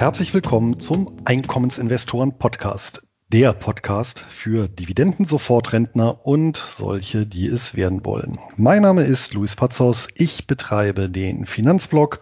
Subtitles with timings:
[0.00, 3.02] herzlich willkommen zum Einkommensinvestoren Podcast.
[3.28, 8.38] Der Podcast für Dividenden-Sofortrentner und solche, die es werden wollen.
[8.56, 10.08] Mein Name ist Luis Pazos.
[10.14, 12.20] Ich betreibe den Finanzblog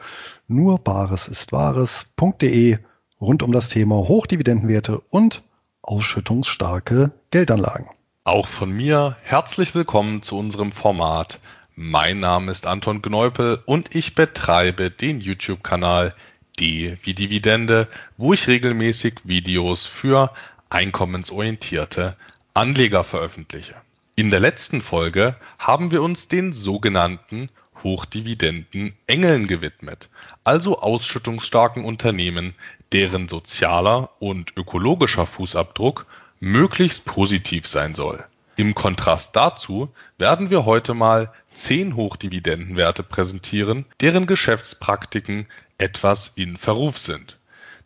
[0.49, 2.79] nur Bares ist Wahres.de
[3.21, 5.45] rund um das Thema Hochdividendenwerte und
[5.81, 7.87] ausschüttungsstarke Geldanlagen.
[8.25, 11.39] Auch von mir herzlich willkommen zu unserem Format.
[11.77, 16.17] Mein Name ist Anton Gneupel und ich betreibe den YouTube-Kanal
[16.61, 20.33] Wie Dividende, wo ich regelmäßig Videos für
[20.71, 22.17] einkommensorientierte
[22.55, 23.75] Anleger veröffentliche.
[24.17, 27.51] In der letzten Folge haben wir uns den sogenannten
[27.85, 30.09] Hochdividenden Engeln gewidmet,
[30.43, 32.55] also ausschüttungsstarken Unternehmen,
[32.93, 36.07] deren sozialer und ökologischer Fußabdruck
[36.41, 38.25] möglichst positiv sein soll.
[38.57, 46.99] Im Kontrast dazu werden wir heute mal zehn Hochdividendenwerte präsentieren, deren Geschäftspraktiken etwas in Verruf
[46.99, 47.39] sind.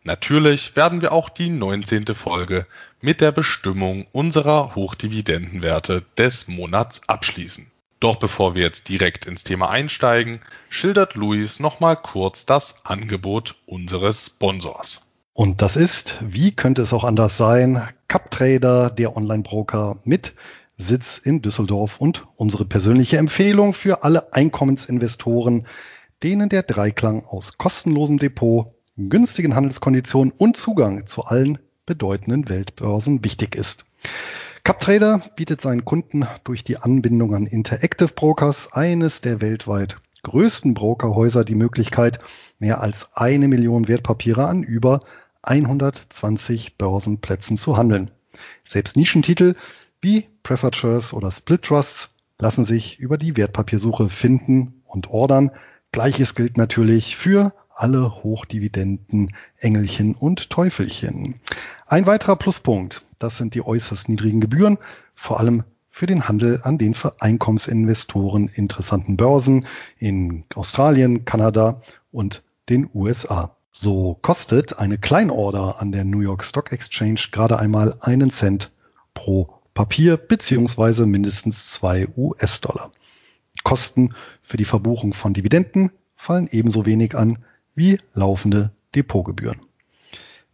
[0.03, 2.07] Natürlich werden wir auch die 19.
[2.13, 2.67] Folge
[3.01, 7.71] mit der Bestimmung unserer Hochdividendenwerte des Monats abschließen.
[7.99, 14.25] Doch bevor wir jetzt direkt ins Thema einsteigen, schildert Luis nochmal kurz das Angebot unseres
[14.25, 15.09] Sponsors.
[15.31, 20.33] Und das ist, wie könnte es auch anders sein, CupTrader, der Online-Broker mit
[20.77, 25.65] Sitz in Düsseldorf und unsere persönliche Empfehlung für alle Einkommensinvestoren,
[26.23, 33.55] denen der Dreiklang aus kostenlosem Depot, günstigen Handelskonditionen und Zugang zu allen bedeutenden Weltbörsen wichtig
[33.55, 33.85] ist.
[34.63, 41.43] CupTrader bietet seinen Kunden durch die Anbindung an Interactive Brokers, eines der weltweit größten Brokerhäuser,
[41.43, 42.19] die Möglichkeit,
[42.59, 45.01] mehr als eine Million Wertpapiere an über
[45.41, 48.11] 120 Börsenplätzen zu handeln.
[48.63, 49.55] Selbst Nischentitel
[50.73, 52.09] Shares oder Split Trusts
[52.39, 55.51] lassen sich über die Wertpapiersuche finden und ordern.
[55.91, 61.35] Gleiches gilt natürlich für alle Hochdividenden, Engelchen und Teufelchen.
[61.87, 64.77] Ein weiterer Pluspunkt, das sind die äußerst niedrigen Gebühren,
[65.15, 69.65] vor allem für den Handel an den für Einkommensinvestoren interessanten Börsen
[69.97, 73.55] in Australien, Kanada und den USA.
[73.71, 78.71] So kostet eine Kleinorder an der New York Stock Exchange gerade einmal einen Cent
[79.13, 82.91] pro Papier beziehungsweise mindestens zwei US-Dollar.
[83.63, 87.39] Kosten für die Verbuchung von Dividenden fallen ebenso wenig an
[87.75, 89.59] wie laufende Depotgebühren.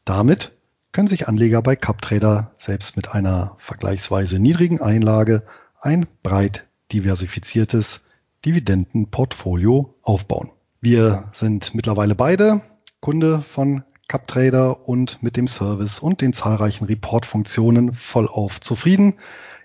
[0.05, 0.51] Damit
[0.91, 5.43] können sich Anleger bei CupTrader selbst mit einer vergleichsweise niedrigen Einlage
[5.81, 8.01] ein breit diversifiziertes
[8.45, 10.51] Dividendenportfolio aufbauen.
[10.81, 12.61] Wir sind mittlerweile beide
[13.01, 19.13] Kunde von CupTrader und mit dem Service und den zahlreichen Report-Funktionen vollauf zufrieden.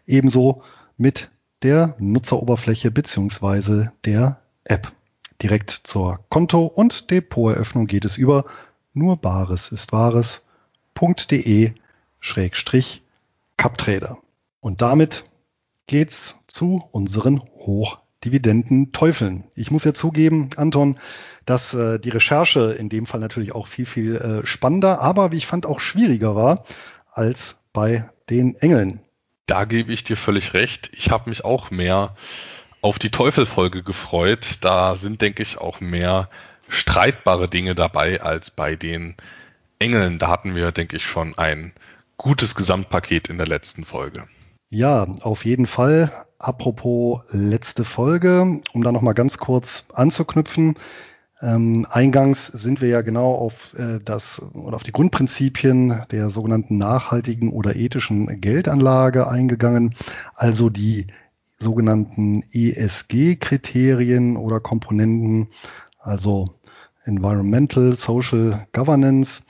[0.07, 0.63] Ebenso
[0.97, 1.31] mit
[1.63, 4.93] der Nutzeroberfläche beziehungsweise der App.
[5.43, 8.45] Direkt zur Konto- und Depoteröffnung geht es über
[8.93, 11.73] nur Bares ist Wahres.de
[12.21, 13.03] Schrägstrich
[13.57, 14.19] CupTrader.
[14.61, 15.25] Und damit
[15.87, 17.43] geht's zu unseren
[18.25, 19.45] Hochdividenden-Teufeln.
[19.55, 20.99] Ich muss ja zugeben, Anton,
[21.47, 25.37] dass äh, die Recherche in dem Fall natürlich auch viel, viel äh, spannender, aber wie
[25.37, 26.65] ich fand auch schwieriger war
[27.13, 29.01] als bei den Engeln.
[29.47, 30.91] Da gebe ich dir völlig recht.
[30.95, 32.15] Ich habe mich auch mehr
[32.81, 34.59] auf die Teufelfolge gefreut.
[34.63, 36.31] Da sind, denke ich, auch mehr
[36.69, 39.17] streitbare Dinge dabei als bei den
[39.79, 40.19] Engeln.
[40.19, 41.73] Da hatten wir, denke ich, schon ein
[42.17, 44.27] gutes Gesamtpaket in der letzten Folge.
[44.69, 46.11] Ja, auf jeden Fall.
[46.39, 50.75] Apropos letzte Folge, um da nochmal ganz kurz anzuknüpfen.
[51.41, 56.79] Ähm, eingangs sind wir ja genau auf äh, das oder auf die Grundprinzipien der sogenannten
[56.79, 59.95] nachhaltigen oder ethischen Geldanlage eingegangen,
[60.35, 61.09] also die
[61.59, 65.49] sogenannten ESG-Kriterien oder Komponenten,
[65.99, 66.57] also
[67.05, 69.43] Environmental, Social Governance,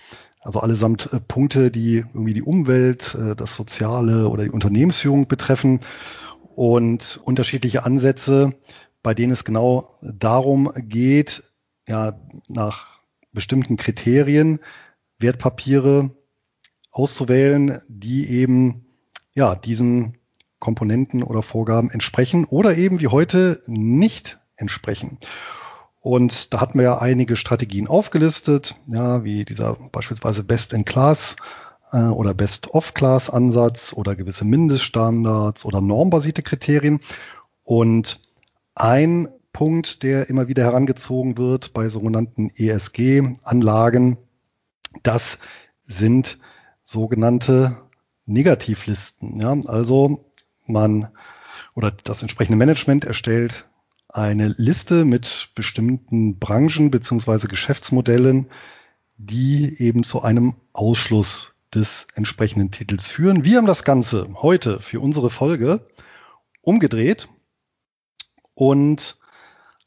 [0.44, 5.80] also allesamt äh, Punkte, die irgendwie die Umwelt, äh, das Soziale oder die Unternehmensführung betreffen
[6.54, 8.54] und unterschiedliche Ansätze,
[9.02, 11.42] bei denen es genau darum geht,
[11.88, 13.00] ja nach
[13.32, 14.60] bestimmten Kriterien
[15.18, 16.10] Wertpapiere
[16.90, 18.86] auszuwählen, die eben
[19.32, 20.18] ja diesen
[20.58, 25.18] Komponenten oder Vorgaben entsprechen oder eben wie heute nicht entsprechen.
[26.04, 31.36] Und da hatten wir ja einige Strategien aufgelistet, ja, wie dieser beispielsweise Best-in-Class
[31.92, 37.00] äh, oder Best-of-Class-Ansatz oder gewisse Mindeststandards oder normbasierte Kriterien.
[37.62, 38.20] Und
[38.74, 44.18] ein Punkt, der immer wieder herangezogen wird bei sogenannten ESG-Anlagen.
[45.04, 45.38] Das
[45.84, 46.36] sind
[46.82, 47.78] sogenannte
[48.26, 49.40] Negativlisten.
[49.40, 50.26] Ja, also
[50.66, 51.08] man
[51.74, 53.66] oder das entsprechende Management erstellt
[54.14, 58.46] eine Liste mit bestimmten Branchen beziehungsweise Geschäftsmodellen,
[59.16, 63.44] die eben zu einem Ausschluss des entsprechenden Titels führen.
[63.44, 65.86] Wir haben das Ganze heute für unsere Folge
[66.62, 67.28] umgedreht
[68.54, 69.16] und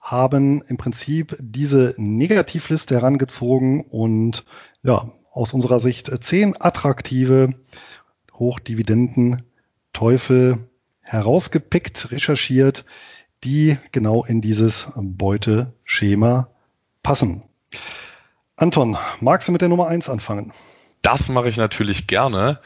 [0.02, 4.44] haben im Prinzip diese Negativliste herangezogen und
[4.84, 7.54] ja, aus unserer Sicht zehn attraktive
[8.34, 9.44] Hochdividenden
[9.94, 10.70] Teufel
[11.00, 12.86] herausgepickt, recherchiert,
[13.44, 16.50] die genau in dieses Beuteschema
[17.04, 17.44] passen.
[18.56, 20.51] Anton, magst du mit der Nummer eins anfangen?
[21.01, 22.60] Das mache ich natürlich gerne.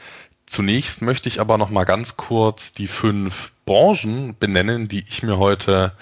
[0.46, 5.38] Zunächst möchte ich aber noch mal ganz kurz die fünf Branchen benennen, die ich mir
[5.38, 5.92] heute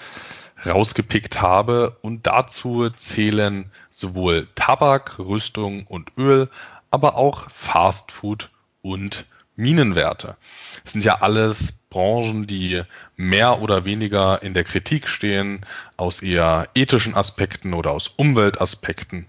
[0.65, 1.97] rausgepickt habe.
[2.01, 6.49] Und dazu zählen sowohl Tabak, Rüstung und Öl,
[6.89, 8.49] aber auch Fast Food
[8.81, 9.25] und
[9.55, 10.37] Minenwerte.
[10.83, 12.81] Das sind ja alles Branchen, die
[13.15, 15.65] mehr oder weniger in der Kritik stehen,
[15.97, 19.27] aus eher ethischen Aspekten oder aus Umweltaspekten.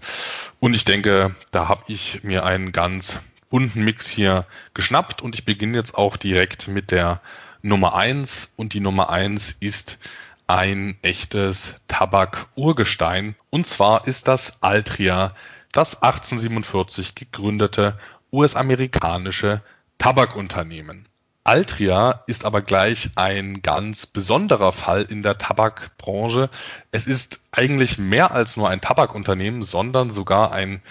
[0.60, 3.18] Und ich denke, da habe ich mir einen ganz
[3.50, 7.20] bunten Mix hier geschnappt und ich beginne jetzt auch direkt mit der
[7.60, 9.98] Nummer eins und die Nummer eins ist
[10.46, 15.34] ein echtes Tabak-Urgestein und zwar ist das Altria,
[15.70, 17.98] das 1847 gegründete
[18.32, 19.62] US-amerikanische
[20.02, 21.06] Tabakunternehmen.
[21.44, 26.50] Altria ist aber gleich ein ganz besonderer Fall in der Tabakbranche.
[26.90, 30.82] Es ist eigentlich mehr als nur ein Tabakunternehmen, sondern sogar ein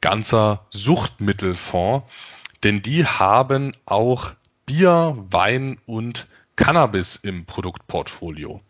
[0.00, 2.10] ganzer Suchtmittelfonds,
[2.64, 4.32] denn die haben auch
[4.64, 6.26] Bier, Wein und
[6.56, 8.60] Cannabis im Produktportfolio.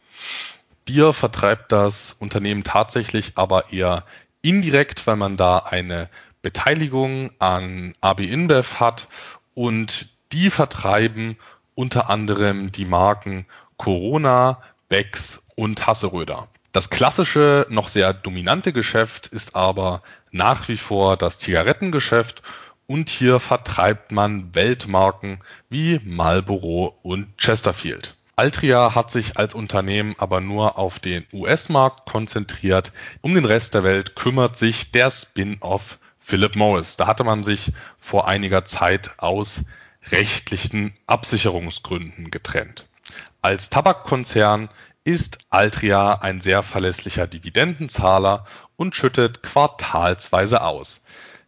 [0.85, 4.05] Bier vertreibt das Unternehmen tatsächlich aber eher
[4.43, 6.11] indirekt, weil man da eine
[6.43, 9.09] Beteiligung an AB InBev hat
[9.57, 11.39] und die vertreiben
[11.75, 13.47] unter anderem die Marken
[13.79, 16.49] Corona, Becks und Hasseröder.
[16.73, 22.43] Das klassische, noch sehr dominante Geschäft ist aber nach wie vor das Zigarettengeschäft
[22.87, 25.39] und hier vertreibt man Weltmarken
[25.71, 28.15] wie Marlboro und Chesterfield.
[28.37, 32.93] Altria hat sich als Unternehmen aber nur auf den US-Markt konzentriert.
[33.23, 35.99] Um den Rest der Welt kümmert sich der Spin-off
[36.29, 36.97] Philip Morris.
[36.97, 37.71] Da hatte man sich
[38.01, 39.63] vor einiger Zeit aus
[40.11, 42.85] rechtlichen Absicherungsgründen getrennt.
[43.43, 44.69] Als Tabakkonzern
[45.05, 48.45] ist Altria ein sehr verlässlicher Dividendenzahler
[48.75, 51.01] und schüttet quartalsweise aus.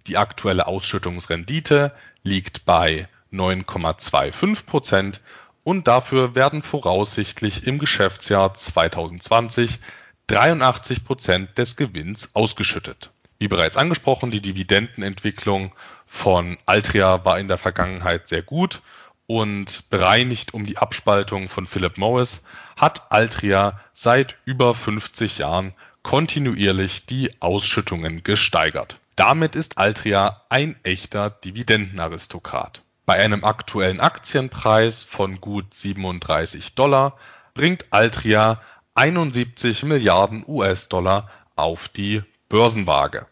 [0.07, 1.93] Die aktuelle Ausschüttungsrendite
[2.23, 5.21] liegt bei 9,25 Prozent
[5.65, 9.81] und dafür werden voraussichtlich im Geschäftsjahr 2020
[10.29, 13.11] 83 Prozent des Gewinns ausgeschüttet.
[13.38, 15.75] Wie bereits angesprochen, die Dividendenentwicklung
[16.06, 18.82] von Altria war in der Vergangenheit sehr gut
[19.26, 22.43] und bereinigt um die Abspaltung von Philip Morris
[22.76, 28.99] hat Altria seit über 50 Jahren kontinuierlich die Ausschüttungen gesteigert.
[29.14, 32.82] Damit ist Altria ein echter Dividendenaristokrat.
[33.05, 37.17] Bei einem aktuellen Aktienpreis von gut 37 Dollar
[37.55, 38.61] bringt Altria
[38.94, 43.27] 71 Milliarden US-Dollar auf die Börsenwaage.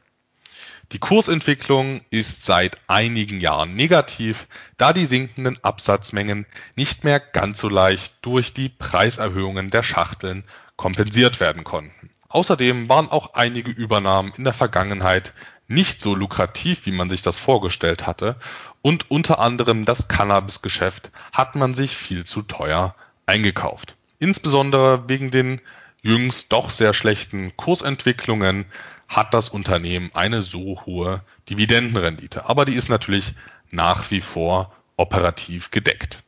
[0.93, 4.47] Die Kursentwicklung ist seit einigen Jahren negativ,
[4.77, 10.45] da die sinkenden Absatzmengen nicht mehr ganz so leicht durch die Preiserhöhungen der Schachteln
[10.77, 12.11] kompensiert werden konnten.
[12.29, 15.33] Außerdem waren auch einige Übernahmen in der Vergangenheit
[15.67, 18.37] nicht so lukrativ, wie man sich das vorgestellt hatte,
[18.83, 22.95] und unter anderem das Cannabisgeschäft hat man sich viel zu teuer
[23.27, 23.97] eingekauft.
[24.19, 25.61] Insbesondere wegen den
[26.03, 28.67] jüngst doch sehr schlechten Kursentwicklungen
[29.09, 32.49] hat das Unternehmen eine so hohe Dividendenrendite.
[32.49, 33.35] Aber die ist natürlich
[33.71, 36.23] nach wie vor operativ gedeckt.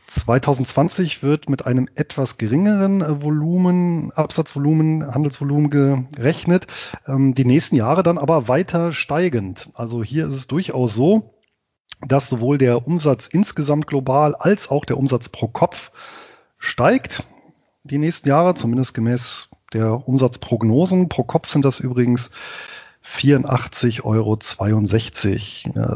[0.08, 6.67] 2020 wird mit einem etwas geringeren Volumen, Absatzvolumen, Handelsvolumen gerechnet.
[7.08, 9.70] Ähm, die nächsten Jahre dann aber weiter steigend.
[9.74, 11.34] Also hier ist es durchaus so,
[12.08, 15.91] dass sowohl der Umsatz insgesamt global als auch der Umsatz pro Kopf
[16.58, 17.24] steigt
[17.84, 21.10] die nächsten Jahre, zumindest gemäß der Umsatzprognosen.
[21.10, 22.29] Pro Kopf sind das übrigens
[23.03, 24.38] 84,62 Euro,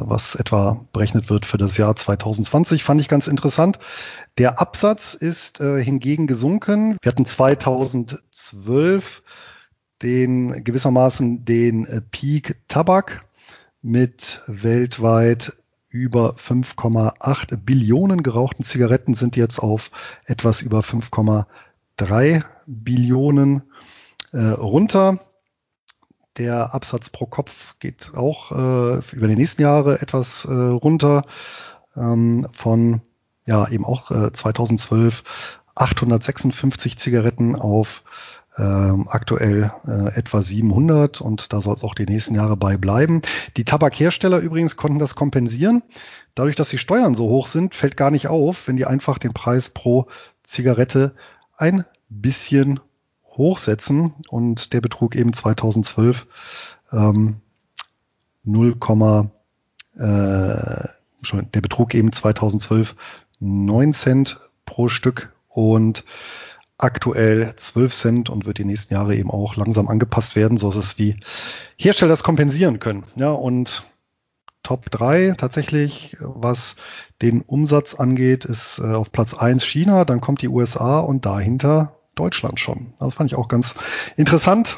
[0.10, 3.78] was etwa berechnet wird für das Jahr 2020, fand ich ganz interessant.
[4.40, 6.98] Der Absatz ist äh, hingegen gesunken.
[7.02, 9.22] Wir hatten 2012
[10.02, 13.26] den gewissermaßen den äh, Peak Tabak
[13.82, 15.54] mit weltweit
[15.96, 19.92] über 5,8 Billionen gerauchten Zigaretten sind jetzt auf
[20.26, 23.64] etwas über 5,3 Billionen
[24.34, 25.22] äh, runter.
[26.38, 31.24] Der Absatz pro Kopf geht auch äh, über die nächsten Jahre etwas äh, runter
[31.96, 33.02] ähm, von
[33.46, 35.24] ja eben auch äh, 2012
[35.76, 38.04] 856 Zigaretten auf
[38.58, 43.22] ähm, aktuell äh, etwa 700 und da soll es auch die nächsten Jahre bei bleiben.
[43.58, 45.84] Die Tabakhersteller übrigens konnten das kompensieren.
[46.36, 49.34] Dadurch, dass die Steuern so hoch sind, fällt gar nicht auf, wenn die einfach den
[49.34, 50.08] Preis pro
[50.44, 51.16] Zigarette
[51.58, 52.80] ein bisschen
[53.26, 56.28] hochsetzen und der betrug eben 2012
[56.92, 57.42] ähm,
[58.44, 58.78] 0,
[59.98, 60.88] äh,
[61.54, 62.96] der betrug eben 2012
[63.40, 66.04] 9 Cent pro Stück und
[66.78, 70.96] aktuell 12 Cent und wird die nächsten Jahre eben auch langsam angepasst werden, so dass
[70.96, 71.18] die
[71.78, 73.06] Hersteller das kompensieren können.
[73.16, 73.84] Ja, und
[74.64, 76.76] Top 3 tatsächlich, was
[77.22, 82.00] den Umsatz angeht, ist äh, auf Platz 1 China, dann kommt die USA und dahinter
[82.16, 82.94] Deutschland schon.
[82.98, 83.76] Das fand ich auch ganz
[84.16, 84.78] interessant.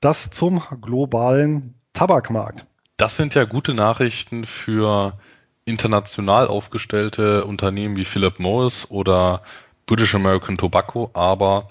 [0.00, 2.66] Das zum globalen Tabakmarkt.
[2.98, 5.18] Das sind ja gute Nachrichten für
[5.64, 9.42] international aufgestellte Unternehmen wie Philip Morris oder
[9.86, 11.68] British American Tobacco, aber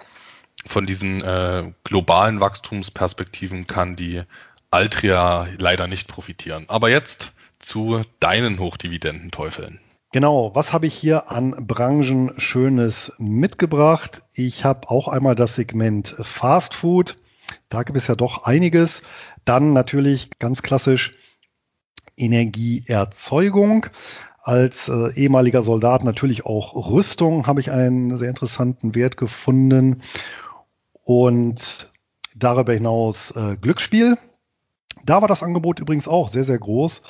[0.65, 4.23] von diesen äh, globalen Wachstumsperspektiven kann die
[4.71, 6.65] Altria leider nicht profitieren.
[6.67, 9.79] Aber jetzt zu deinen Hochdividendenteufeln.
[10.11, 14.21] Genau, was habe ich hier an Branchen Schönes mitgebracht?
[14.33, 17.17] Ich habe auch einmal das Segment Fast Food.
[17.69, 19.01] Da gibt es ja doch einiges.
[19.43, 21.13] Dann natürlich ganz klassisch
[22.15, 23.87] Energieerzeugung.
[24.43, 30.03] Als äh, ehemaliger Soldat natürlich auch Rüstung habe ich einen sehr interessanten Wert gefunden.
[31.05, 31.89] Und
[32.35, 34.17] darüber hinaus äh, Glücksspiel.
[35.05, 37.01] Da war das Angebot übrigens auch sehr, sehr groß.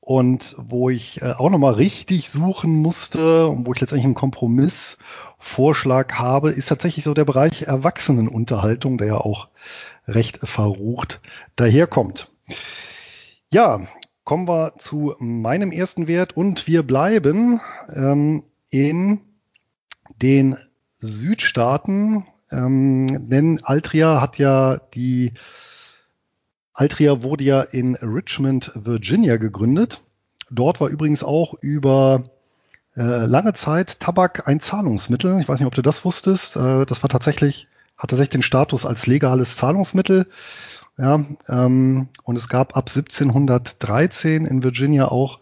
[0.00, 6.18] Und wo ich äh, auch nochmal richtig suchen musste und wo ich letztendlich einen Kompromissvorschlag
[6.18, 9.48] habe, ist tatsächlich so der Bereich Erwachsenenunterhaltung, der ja auch
[10.06, 11.20] recht verrucht
[11.56, 12.30] daherkommt.
[13.50, 13.80] Ja,
[14.28, 19.22] kommen wir zu meinem ersten Wert und wir bleiben ähm, in
[20.20, 20.58] den
[20.98, 25.32] Südstaaten, ähm, denn Altria hat ja die
[26.74, 30.02] Altria wurde ja in Richmond, Virginia gegründet.
[30.50, 32.24] Dort war übrigens auch über
[32.98, 35.40] äh, lange Zeit Tabak ein Zahlungsmittel.
[35.40, 36.54] Ich weiß nicht, ob du das wusstest.
[36.56, 37.66] Äh, das war tatsächlich,
[37.96, 40.26] hat tatsächlich den Status als legales Zahlungsmittel.
[40.98, 45.38] Ja, ähm, und es gab ab 1713 in Virginia auch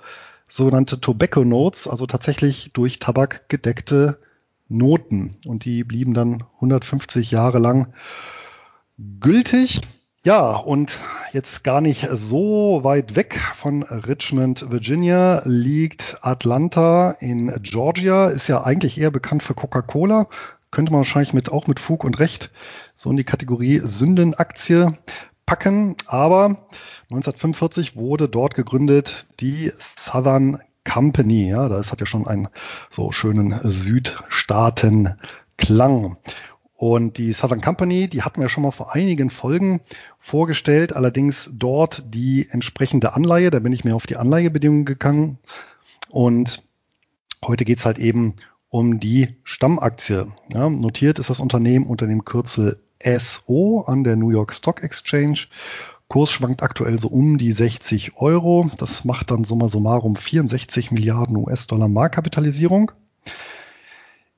[0.48, 4.18] sogenannte Tobacco Notes, also tatsächlich durch Tabak gedeckte
[4.68, 5.38] Noten.
[5.46, 7.92] Und die blieben dann 150 Jahre lang
[8.98, 9.80] gültig.
[10.24, 10.98] Ja, und
[11.32, 18.26] jetzt gar nicht so weit weg von Richmond, Virginia, liegt Atlanta in Georgia.
[18.26, 20.28] Ist ja eigentlich eher bekannt für Coca-Cola.
[20.70, 22.50] Könnte man wahrscheinlich mit, auch mit Fug und Recht
[22.94, 24.92] so in die Kategorie Sündenaktie
[25.46, 25.96] packen.
[26.06, 26.66] Aber
[27.10, 31.48] 1945 wurde dort gegründet die Southern Company.
[31.48, 32.48] Ja, das hat ja schon einen
[32.90, 36.16] so schönen Südstaaten-Klang.
[36.74, 39.80] Und die Southern Company, die hatten wir schon mal vor einigen Folgen
[40.18, 43.50] vorgestellt, allerdings dort die entsprechende Anleihe.
[43.50, 45.38] Da bin ich mehr auf die Anleihebedingungen gegangen.
[46.10, 46.62] Und
[47.44, 48.34] heute geht's halt eben
[48.68, 50.30] um die Stammaktie.
[50.52, 55.46] Ja, notiert ist das Unternehmen unter dem Kürzel SO an der New York Stock Exchange.
[56.08, 58.70] Kurs schwankt aktuell so um die 60 Euro.
[58.78, 62.92] Das macht dann summa summarum 64 Milliarden US-Dollar Marktkapitalisierung.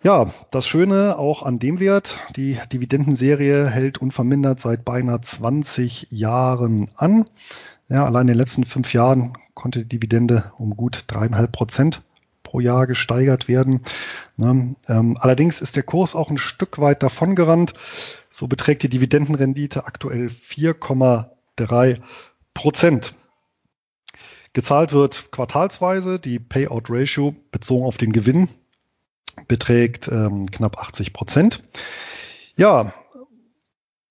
[0.02, 6.88] Ja, das Schöne auch an dem Wert, die Dividendenserie hält unvermindert seit beinahe 20 Jahren
[6.94, 7.28] an.
[7.88, 12.02] Ja, allein in den letzten fünf Jahren konnte die Dividende um gut dreieinhalb Prozent
[12.48, 13.82] pro Jahr gesteigert werden.
[14.36, 17.74] Ne, ähm, allerdings ist der Kurs auch ein Stück weit davongerannt.
[18.30, 22.00] So beträgt die Dividendenrendite aktuell 4,3
[22.54, 23.14] Prozent.
[24.54, 28.48] Gezahlt wird quartalsweise die Payout Ratio bezogen auf den Gewinn
[29.46, 31.62] beträgt ähm, knapp 80 Prozent.
[32.56, 32.94] Ja,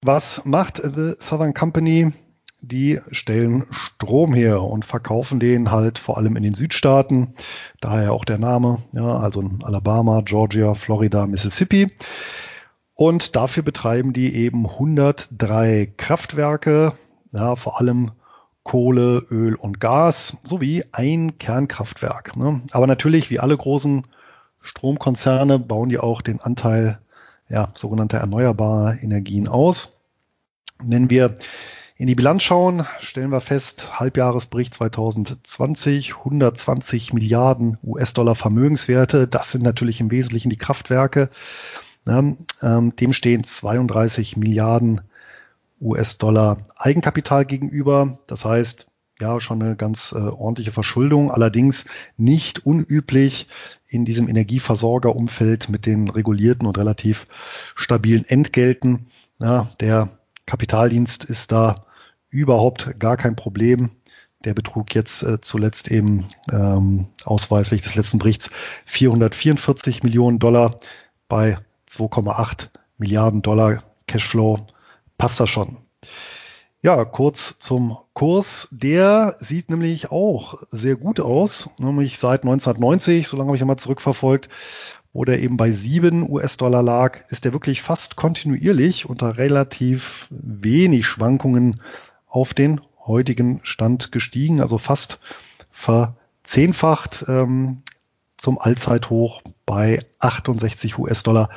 [0.01, 2.13] was macht The Southern Company?
[2.61, 7.33] Die stellen Strom her und verkaufen den halt vor allem in den Südstaaten.
[7.81, 11.91] Daher auch der Name, ja, also in Alabama, Georgia, Florida, Mississippi.
[12.95, 16.93] Und dafür betreiben die eben 103 Kraftwerke,
[17.31, 18.11] ja, vor allem
[18.63, 22.35] Kohle, Öl und Gas sowie ein Kernkraftwerk.
[22.35, 22.63] Ne?
[22.71, 24.07] Aber natürlich, wie alle großen
[24.61, 26.99] Stromkonzerne, bauen die auch den Anteil
[27.49, 29.99] ja, sogenannter erneuerbarer Energien aus.
[30.79, 31.37] Wenn wir
[31.97, 39.27] in die Bilanz schauen, stellen wir fest, Halbjahresbericht 2020, 120 Milliarden US-Dollar Vermögenswerte.
[39.27, 41.31] Das sind natürlich im Wesentlichen die Kraftwerke.
[42.05, 45.01] Ähm, dem stehen 32 Milliarden
[45.81, 48.19] US-Dollar Eigenkapital gegenüber.
[48.27, 48.85] Das heißt,
[49.19, 51.85] ja, schon eine ganz äh, ordentliche Verschuldung, allerdings
[52.15, 53.47] nicht unüblich
[53.87, 57.27] in diesem Energieversorgerumfeld mit den regulierten und relativ
[57.75, 59.07] stabilen Entgelten.
[59.39, 60.09] Ja, der
[60.45, 61.86] Kapitaldienst ist da
[62.29, 63.91] überhaupt gar kein Problem.
[64.45, 68.51] Der betrug jetzt äh, zuletzt eben ähm, ausweislich des letzten Berichts
[68.85, 70.79] 444 Millionen Dollar
[71.27, 71.57] bei
[71.89, 74.67] 2,8 Milliarden Dollar Cashflow.
[75.17, 75.77] Passt das schon.
[76.83, 78.67] Ja, kurz zum Kurs.
[78.71, 83.77] Der sieht nämlich auch sehr gut aus, nämlich seit 1990, so lange habe ich einmal
[83.77, 84.47] zurückverfolgt,
[85.11, 91.07] wo der eben bei 7 US-Dollar lag, ist der wirklich fast kontinuierlich unter relativ wenig
[91.07, 91.81] Schwankungen
[92.37, 95.19] auf den heutigen Stand gestiegen, also fast
[95.71, 97.81] verzehnfacht ähm,
[98.37, 101.49] zum Allzeithoch bei 68 US-Dollar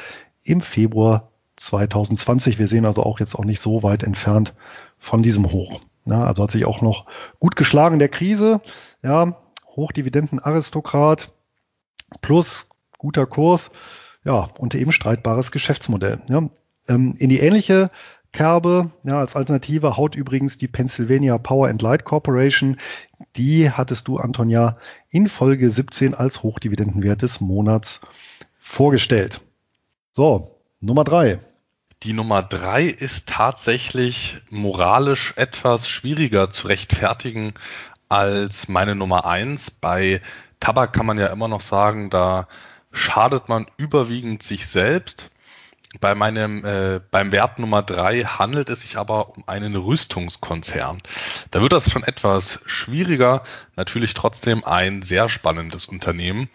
[0.43, 2.59] im Februar 2020.
[2.59, 4.55] Wir sehen also auch jetzt auch nicht so weit entfernt
[4.99, 5.83] von diesem Hoch.
[6.07, 7.05] Ja, also hat sich auch noch
[7.41, 8.63] gut geschlagen der Krise.
[9.03, 9.37] Ja,
[9.77, 11.31] Hochdividenden-Aristokrat
[12.23, 13.71] plus guter Kurs.
[14.25, 16.23] Ja, und eben streitbares Geschäftsmodell.
[16.31, 16.49] Ja,
[16.89, 17.91] ähm, in die ähnliche
[18.33, 18.91] Kerbe.
[19.03, 22.77] Ja, als Alternative haut übrigens die Pennsylvania Power and Light Corporation.
[23.37, 24.77] Die hattest du, Anton, ja
[25.09, 28.01] in Folge 17 als Hochdividendenwert des Monats
[28.59, 29.41] vorgestellt.
[30.13, 31.41] So, Nummer drei.
[32.03, 37.53] Die Nummer drei ist tatsächlich moralisch etwas schwieriger zu rechtfertigen
[38.09, 39.71] als meine Nummer eins.
[39.71, 40.23] Bei
[40.61, 42.49] Tabak kann man ja immer noch sagen, da
[42.91, 45.31] schadet man überwiegend sich selbst.
[45.99, 51.03] Bei meinem, äh, beim Wert Nummer drei handelt es sich aber um einen Rüstungskonzern.
[51.51, 53.43] Da wird das schon etwas schwieriger,
[53.75, 56.49] natürlich trotzdem ein sehr spannendes Unternehmen.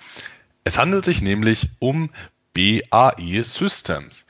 [0.63, 2.11] Es handelt sich nämlich um
[2.53, 4.25] BAE Systems.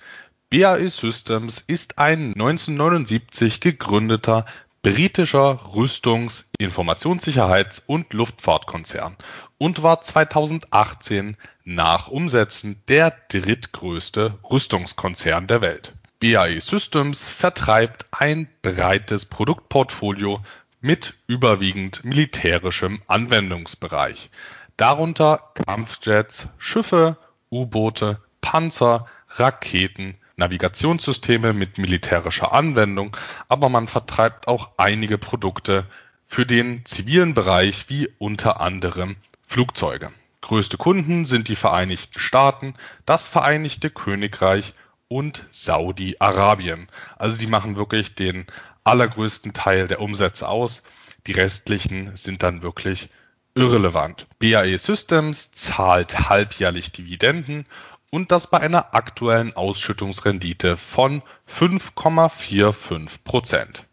[0.50, 4.46] BAE Systems ist ein 1979 gegründeter
[4.82, 9.18] britischer Rüstungs-, Informationssicherheits- und Luftfahrtkonzern
[9.58, 15.93] und war 2018 nach Umsätzen der drittgrößte Rüstungskonzern der Welt.
[16.19, 20.41] BAE Systems vertreibt ein breites Produktportfolio
[20.80, 24.30] mit überwiegend militärischem Anwendungsbereich,
[24.78, 27.17] darunter Kampfjets, Schiffe,
[27.51, 35.86] U-Boote, Panzer, Raketen, Navigationssysteme mit militärischer Anwendung, aber man vertreibt auch einige Produkte
[36.28, 39.15] für den zivilen Bereich wie unter anderem
[39.47, 40.12] Flugzeuge.
[40.46, 42.76] Größte Kunden sind die Vereinigten Staaten,
[43.08, 44.76] das Vereinigte Königreich
[45.08, 46.88] und Saudi-Arabien.
[47.18, 48.46] Also die machen wirklich den
[48.84, 50.84] allergrößten Teil der Umsätze aus.
[51.26, 53.10] Die restlichen sind dann wirklich
[53.56, 54.28] irrelevant.
[54.38, 57.66] BAE Systems zahlt halbjährlich Dividenden
[58.12, 63.86] und das bei einer aktuellen Ausschüttungsrendite von 5,45 Prozent.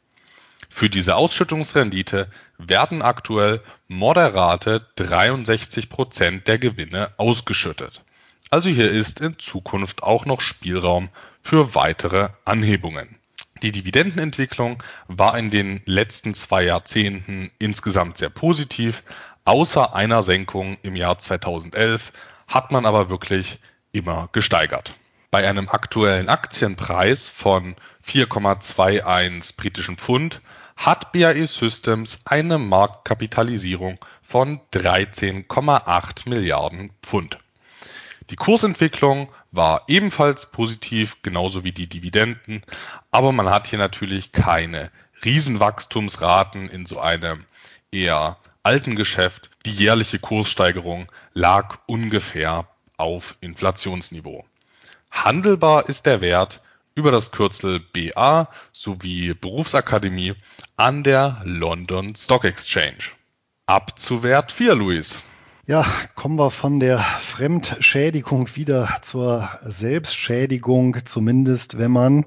[0.74, 8.02] Für diese Ausschüttungsrendite werden aktuell moderate 63 Prozent der Gewinne ausgeschüttet.
[8.50, 13.16] Also hier ist in Zukunft auch noch Spielraum für weitere Anhebungen.
[13.62, 19.04] Die Dividendenentwicklung war in den letzten zwei Jahrzehnten insgesamt sehr positiv.
[19.44, 22.12] Außer einer Senkung im Jahr 2011
[22.48, 23.58] hat man aber wirklich
[23.92, 24.94] immer gesteigert.
[25.30, 30.40] Bei einem aktuellen Aktienpreis von 4,21 britischen Pfund
[30.84, 37.38] hat BAE Systems eine Marktkapitalisierung von 13,8 Milliarden Pfund.
[38.30, 42.62] Die Kursentwicklung war ebenfalls positiv, genauso wie die Dividenden,
[43.12, 44.90] aber man hat hier natürlich keine
[45.24, 47.44] Riesenwachstumsraten in so einem
[47.92, 49.50] eher alten Geschäft.
[49.64, 52.66] Die jährliche Kurssteigerung lag ungefähr
[52.96, 54.44] auf Inflationsniveau.
[55.12, 56.60] Handelbar ist der Wert
[56.94, 60.34] über das Kürzel BA sowie Berufsakademie
[60.76, 63.12] an der London Stock Exchange.
[63.66, 65.20] Ab zu Wert 4, Luis.
[65.64, 72.26] Ja, kommen wir von der Fremdschädigung wieder zur Selbstschädigung, zumindest wenn man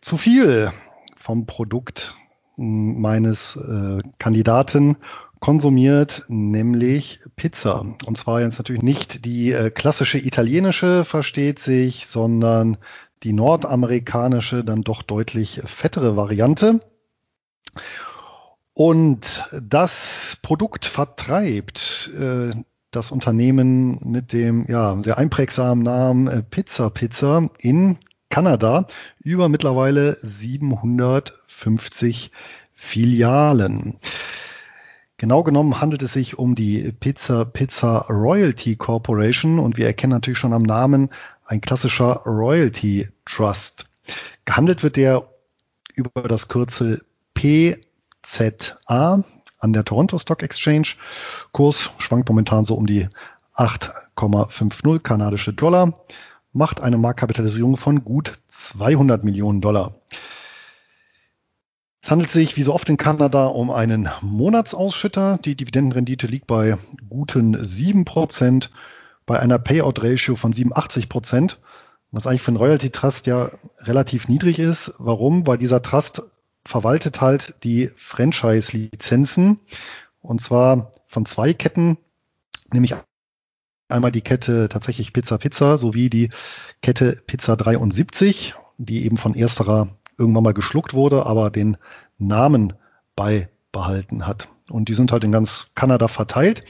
[0.00, 0.70] zu viel
[1.16, 2.14] vom Produkt
[2.56, 4.98] meines äh, Kandidaten
[5.40, 7.86] konsumiert, nämlich Pizza.
[8.06, 12.76] Und zwar jetzt natürlich nicht die äh, klassische italienische, versteht sich, sondern
[13.22, 16.80] die nordamerikanische, dann doch deutlich fettere Variante.
[18.74, 22.50] Und das Produkt vertreibt äh,
[22.90, 27.98] das Unternehmen mit dem ja, sehr einprägsamen Namen äh, Pizza Pizza in
[28.30, 28.86] Kanada
[29.22, 32.30] über mittlerweile 750
[32.74, 33.98] Filialen.
[35.20, 40.38] Genau genommen handelt es sich um die Pizza Pizza Royalty Corporation und wir erkennen natürlich
[40.38, 41.10] schon am Namen
[41.44, 43.88] ein klassischer Royalty Trust.
[44.44, 45.28] Gehandelt wird der
[45.94, 47.02] über das Kürzel
[47.34, 49.24] PZA
[49.58, 50.94] an der Toronto Stock Exchange.
[51.50, 53.08] Kurs schwankt momentan so um die
[53.56, 55.98] 8,50 kanadische Dollar,
[56.52, 59.96] macht eine Marktkapitalisierung von gut 200 Millionen Dollar.
[62.08, 65.38] Es handelt sich wie so oft in Kanada um einen Monatsausschütter.
[65.44, 66.78] Die Dividendenrendite liegt bei
[67.10, 68.70] guten 7%
[69.26, 71.56] bei einer Payout-Ratio von 87%,
[72.10, 74.94] was eigentlich für einen Royalty Trust ja relativ niedrig ist.
[74.96, 75.46] Warum?
[75.46, 76.22] Weil dieser Trust
[76.64, 79.60] verwaltet halt die Franchise-Lizenzen
[80.22, 81.98] und zwar von zwei Ketten,
[82.72, 82.94] nämlich
[83.90, 86.30] einmal die Kette tatsächlich Pizza Pizza sowie die
[86.80, 91.76] Kette Pizza 73, die eben von ersterer irgendwann mal geschluckt wurde, aber den
[92.18, 92.74] Namen
[93.16, 94.48] beibehalten hat.
[94.68, 96.64] Und die sind halt in ganz Kanada verteilt.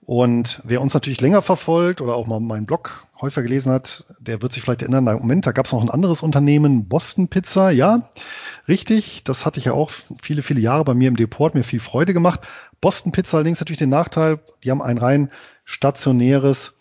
[0.00, 4.40] Und wer uns natürlich länger verfolgt oder auch mal meinen Blog häufiger gelesen hat, der
[4.40, 8.08] wird sich vielleicht erinnern, Moment, da gab es noch ein anderes Unternehmen, Boston Pizza, ja,
[8.68, 9.90] richtig, das hatte ich ja auch
[10.22, 12.40] viele, viele Jahre bei mir im Depot, mir viel Freude gemacht.
[12.80, 15.30] Boston Pizza allerdings natürlich den Nachteil, die haben ein rein
[15.64, 16.78] stationäres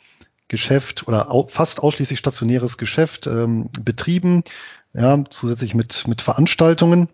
[0.48, 4.44] Geschäft oder fast ausschließlich stationäres Geschäft ähm, betrieben
[4.98, 7.08] ja, zusätzlich mit, mit Veranstaltungen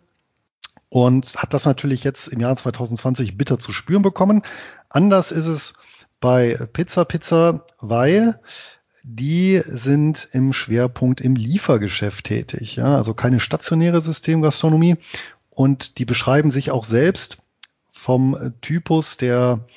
[0.87, 4.41] und hat das natürlich jetzt im Jahr 2020 bitter zu spüren bekommen.
[4.89, 5.73] Anders ist es
[6.21, 8.39] bei Pizza Pizza, weil
[9.03, 14.95] die sind im Schwerpunkt im Liefergeschäft tätig, ja, also keine stationäre Systemgastronomie
[15.49, 17.39] und die beschreiben sich auch selbst
[17.91, 19.67] vom Typus der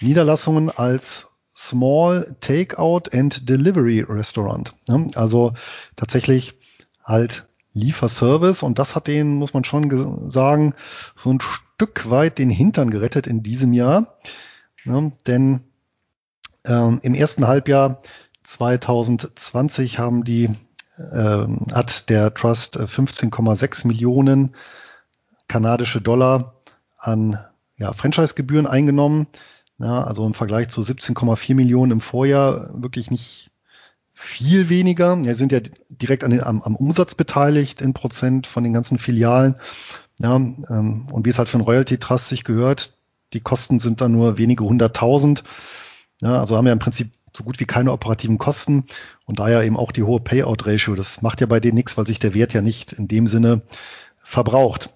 [0.00, 4.74] Niederlassungen als Small Takeout and Delivery Restaurant.
[5.16, 5.54] Also
[5.96, 6.54] tatsächlich
[7.02, 10.74] halt Lieferservice und das hat denen, muss man schon sagen,
[11.16, 14.18] so ein Stück weit den Hintern gerettet in diesem Jahr.
[14.84, 15.60] Ja, denn
[16.64, 18.02] ähm, im ersten Halbjahr
[18.44, 20.50] 2020 haben die,
[20.96, 24.54] äh, hat der Trust 15,6 äh, Millionen
[25.46, 26.54] kanadische Dollar
[26.98, 27.38] an
[27.76, 29.26] ja, Franchise-Gebühren eingenommen.
[29.78, 33.50] Ja, also im Vergleich zu 17,4 Millionen im Vorjahr wirklich nicht
[34.20, 35.16] viel weniger.
[35.24, 38.98] Wir sind ja direkt an den, am, am Umsatz beteiligt in Prozent von den ganzen
[38.98, 39.54] Filialen.
[40.18, 42.94] Ja, ähm, und wie es halt für einen Royalty Trust sich gehört,
[43.32, 45.44] die Kosten sind dann nur wenige hunderttausend.
[46.20, 48.84] Ja, also haben wir im Prinzip so gut wie keine operativen Kosten
[49.24, 50.96] und daher eben auch die hohe Payout-Ratio.
[50.96, 53.62] Das macht ja bei denen nichts, weil sich der Wert ja nicht in dem Sinne
[54.24, 54.92] verbraucht.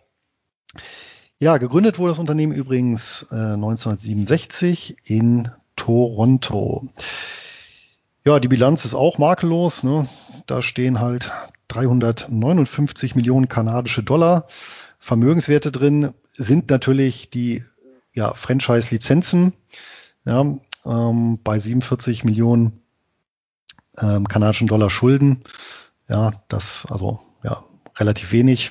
[1.38, 6.88] Ja, gegründet wurde das Unternehmen übrigens äh, 1967 in Toronto.
[8.24, 9.82] Ja, die Bilanz ist auch makellos.
[9.82, 10.08] Ne?
[10.46, 11.32] Da stehen halt
[11.68, 14.46] 359 Millionen kanadische Dollar.
[15.00, 17.64] Vermögenswerte drin sind natürlich die
[18.12, 19.54] ja, Franchise-Lizenzen
[20.24, 20.44] ja,
[20.84, 22.82] ähm, bei 47 Millionen
[23.98, 25.42] ähm, kanadischen Dollar Schulden.
[26.08, 27.64] Ja, das also ja
[27.96, 28.70] relativ wenig.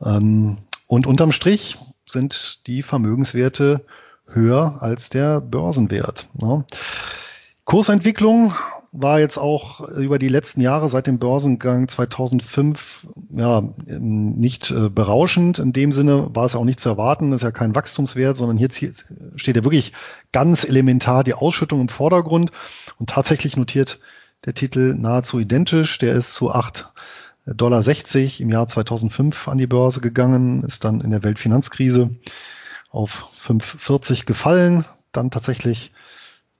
[0.00, 3.84] Ähm, und unterm Strich sind die Vermögenswerte
[4.26, 6.26] höher als der Börsenwert.
[6.34, 6.64] Ne?
[7.64, 8.52] Kursentwicklung
[8.92, 15.58] war jetzt auch über die letzten Jahre seit dem Börsengang 2005 ja nicht äh, berauschend.
[15.58, 17.30] In dem Sinne war es auch nicht zu erwarten.
[17.30, 19.94] Das ist ja kein Wachstumswert, sondern hier steht ja wirklich
[20.30, 22.52] ganz elementar die Ausschüttung im Vordergrund.
[22.98, 23.98] Und tatsächlich notiert
[24.44, 25.96] der Titel nahezu identisch.
[25.96, 27.82] Der ist zu 8,60 Dollar
[28.40, 32.10] im Jahr 2005 an die Börse gegangen, ist dann in der Weltfinanzkrise
[32.90, 35.92] auf 5,40 gefallen, dann tatsächlich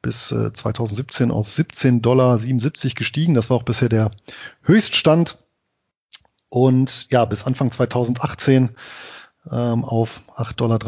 [0.03, 2.39] bis 2017 äh, auf 17,77 Dollar
[2.95, 3.35] gestiegen.
[3.35, 4.11] Das war auch bisher der
[4.63, 5.39] Höchststand.
[6.49, 8.71] Und ja, bis Anfang 2018
[9.51, 10.79] ähm, auf 8,43 Dollar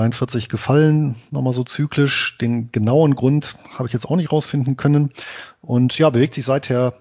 [0.49, 2.37] gefallen, nochmal so zyklisch.
[2.39, 5.13] Den genauen Grund habe ich jetzt auch nicht rausfinden können.
[5.63, 6.95] Und ja, bewegt sich seither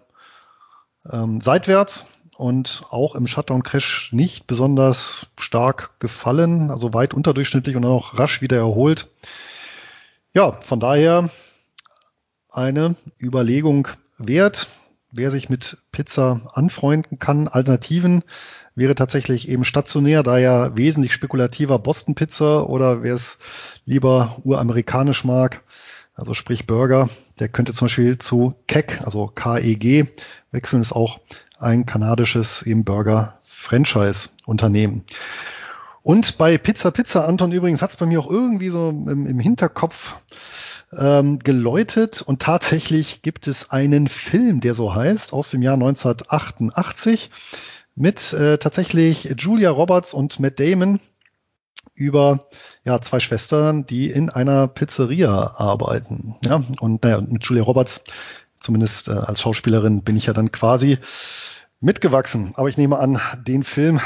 [1.12, 2.06] ähm, seitwärts
[2.38, 8.42] und auch im Shutdown-Crash nicht besonders stark gefallen, also weit unterdurchschnittlich und dann auch rasch
[8.42, 9.10] wieder erholt.
[10.34, 11.30] Ja, von daher
[12.54, 13.88] eine Überlegung
[14.18, 14.68] wert,
[15.12, 17.48] wer sich mit Pizza anfreunden kann.
[17.48, 18.24] Alternativen
[18.76, 23.38] wäre tatsächlich eben stationär, da ja wesentlich spekulativer Boston Pizza oder wer es
[23.86, 25.62] lieber uramerikanisch mag,
[26.16, 30.08] also sprich Burger, der könnte zum Beispiel zu KEG, also KEG,
[30.52, 31.20] wechseln, ist auch
[31.60, 35.04] ein kanadisches eben Burger-Franchise-Unternehmen.
[36.04, 39.40] Und bei Pizza Pizza, Anton, übrigens hat es bei mir auch irgendwie so im, im
[39.40, 40.18] Hinterkopf
[41.00, 47.30] ähm, geläutet und tatsächlich gibt es einen Film, der so heißt, aus dem Jahr 1988
[47.96, 51.00] mit äh, tatsächlich Julia Roberts und Matt Damon
[51.96, 52.48] über
[52.84, 56.36] ja, zwei Schwestern, die in einer Pizzeria arbeiten.
[56.42, 58.04] Ja, und naja, mit Julia Roberts,
[58.60, 60.98] zumindest äh, als Schauspielerin, bin ich ja dann quasi
[61.80, 62.54] mitgewachsen.
[62.56, 64.00] Aber ich nehme an, den Film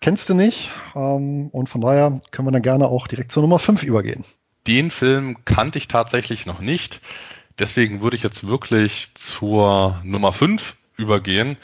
[0.00, 0.70] kennst du nicht.
[0.94, 4.24] Ähm, und von daher können wir dann gerne auch direkt zur Nummer 5 übergehen.
[4.66, 7.00] Den Film kannte ich tatsächlich noch nicht.
[7.58, 11.56] Deswegen würde ich jetzt wirklich zur Nummer 5 übergehen.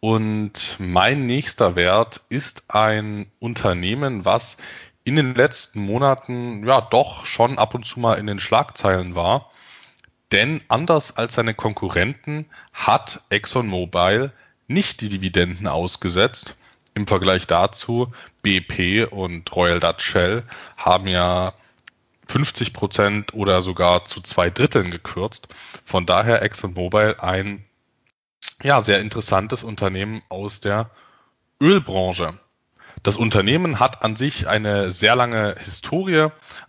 [0.00, 4.56] Und mein nächster Wert ist ein Unternehmen, was
[5.04, 9.50] in den letzten Monaten ja doch schon ab und zu mal in den Schlagzeilen war.
[10.32, 14.32] Denn anders als seine Konkurrenten hat ExxonMobil
[14.68, 16.56] nicht die Dividenden ausgesetzt.
[16.94, 20.44] Im Vergleich dazu, BP und Royal Dutch Shell
[20.76, 21.52] haben ja
[22.30, 25.48] 50 Prozent oder sogar zu zwei Dritteln gekürzt.
[25.84, 27.64] Von daher ExxonMobil ein
[28.62, 30.90] ja, sehr interessantes Unternehmen aus der
[31.60, 32.38] Ölbranche.
[33.02, 36.28] Das Unternehmen hat an sich eine sehr lange Historie,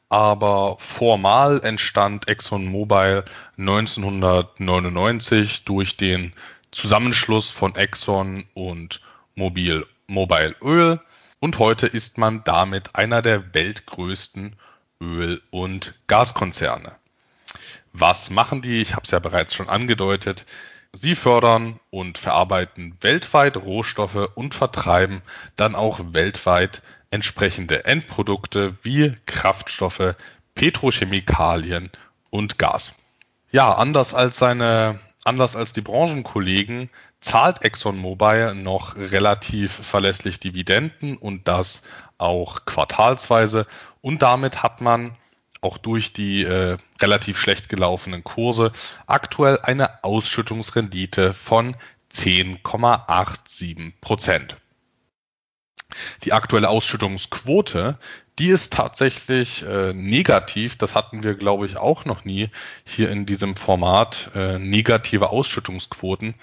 [0.10, 3.24] aber formal entstand ExxonMobil
[3.58, 6.34] 1999 durch den
[6.72, 9.02] Zusammenschluss von Exxon und
[9.36, 11.00] Mobil, Mobile Öl
[11.40, 14.56] und heute ist man damit einer der weltgrößten
[15.02, 16.96] Öl- und Gaskonzerne.
[17.92, 18.82] Was machen die?
[18.82, 20.46] Ich habe es ja bereits schon angedeutet.
[20.94, 25.22] Sie fördern und verarbeiten weltweit Rohstoffe und vertreiben
[25.56, 30.16] dann auch weltweit entsprechende Endprodukte wie Kraftstoffe,
[30.56, 31.90] Petrochemikalien
[32.30, 32.94] und Gas.
[33.52, 41.48] Ja, anders als seine, anders als die Branchenkollegen zahlt ExxonMobil noch relativ verlässlich Dividenden und
[41.48, 41.84] das
[42.18, 43.66] auch quartalsweise
[44.02, 45.16] und damit hat man
[45.62, 48.72] auch durch die äh, relativ schlecht gelaufenen Kurse
[49.06, 51.76] aktuell eine Ausschüttungsrendite von
[52.14, 54.58] 10,87 Prozent.
[56.24, 57.98] Die aktuelle Ausschüttungsquote,
[58.40, 60.78] die ist tatsächlich äh, negativ.
[60.78, 62.50] Das hatten wir, glaube ich, auch noch nie
[62.86, 64.32] hier in diesem Format.
[64.34, 66.36] Äh, negative Ausschüttungsquoten.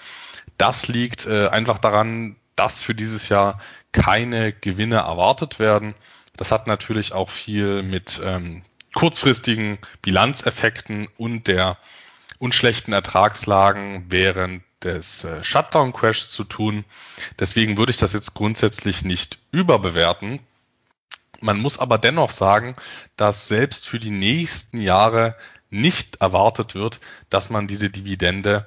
[0.57, 3.59] Das liegt äh, einfach daran, dass für dieses Jahr
[3.91, 5.95] keine Gewinne erwartet werden.
[6.39, 8.61] Das hat natürlich auch viel mit ähm,
[8.93, 11.77] kurzfristigen Bilanzeffekten und der
[12.37, 16.85] unschlechten Ertragslagen während des äh, Shutdown-Crashs zu tun.
[17.37, 20.39] Deswegen würde ich das jetzt grundsätzlich nicht überbewerten.
[21.41, 22.77] Man muss aber dennoch sagen,
[23.17, 25.35] dass selbst für die nächsten Jahre
[25.69, 28.65] nicht erwartet wird, dass man diese Dividende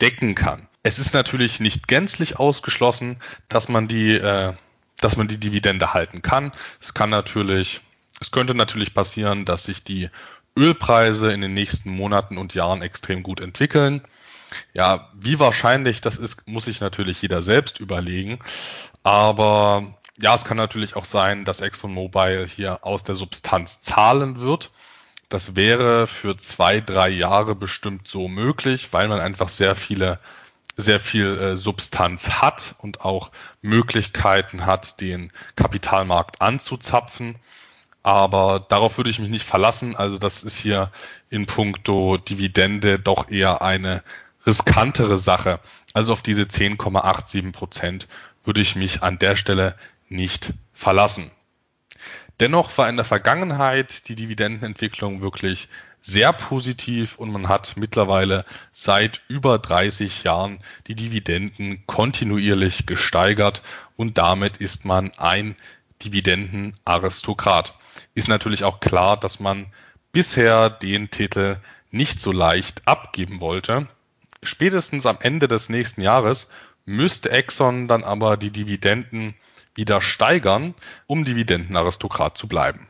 [0.00, 0.68] decken kann.
[0.84, 3.16] Es ist natürlich nicht gänzlich ausgeschlossen,
[3.48, 4.52] dass man die, äh,
[5.00, 6.52] dass man die Dividende halten kann.
[6.80, 7.80] Es kann natürlich
[8.20, 10.10] es könnte natürlich passieren, dass sich die
[10.56, 14.02] Ölpreise in den nächsten Monaten und Jahren extrem gut entwickeln.
[14.72, 18.38] Ja, wie wahrscheinlich das ist, muss sich natürlich jeder selbst überlegen.
[19.04, 24.70] Aber ja, es kann natürlich auch sein, dass ExxonMobil hier aus der Substanz zahlen wird.
[25.28, 30.18] Das wäre für zwei, drei Jahre bestimmt so möglich, weil man einfach sehr viele,
[30.78, 37.36] sehr viel äh, Substanz hat und auch Möglichkeiten hat, den Kapitalmarkt anzuzapfen.
[38.04, 39.96] Aber darauf würde ich mich nicht verlassen.
[39.96, 40.90] Also das ist hier
[41.30, 44.02] in puncto Dividende doch eher eine
[44.46, 45.58] riskantere Sache.
[45.92, 48.08] Also auf diese 10,87 Prozent
[48.44, 49.74] würde ich mich an der Stelle
[50.08, 51.30] nicht verlassen.
[52.40, 55.68] Dennoch war in der Vergangenheit die Dividendenentwicklung wirklich
[56.00, 63.62] sehr positiv und man hat mittlerweile seit über 30 Jahren die Dividenden kontinuierlich gesteigert
[63.96, 65.56] und damit ist man ein
[66.02, 67.74] Dividendenaristokrat
[68.14, 69.66] ist natürlich auch klar, dass man
[70.12, 71.58] bisher den Titel
[71.90, 73.86] nicht so leicht abgeben wollte.
[74.42, 76.50] Spätestens am Ende des nächsten Jahres
[76.84, 79.34] müsste Exxon dann aber die Dividenden
[79.74, 80.74] wieder steigern,
[81.06, 82.86] um Dividendenaristokrat zu bleiben.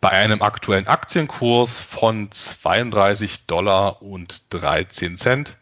[0.00, 5.56] Bei einem aktuellen Aktienkurs von 32 Dollar und 13 Cent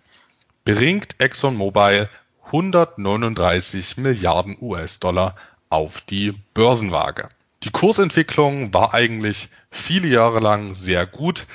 [0.65, 2.09] bringt ExxonMobil
[2.45, 5.35] 139 Milliarden US-Dollar
[5.71, 7.31] auf die Börsenwaage.
[7.65, 11.49] Die Kursentwicklung war eigentlich viele Jahre lang sehr gut.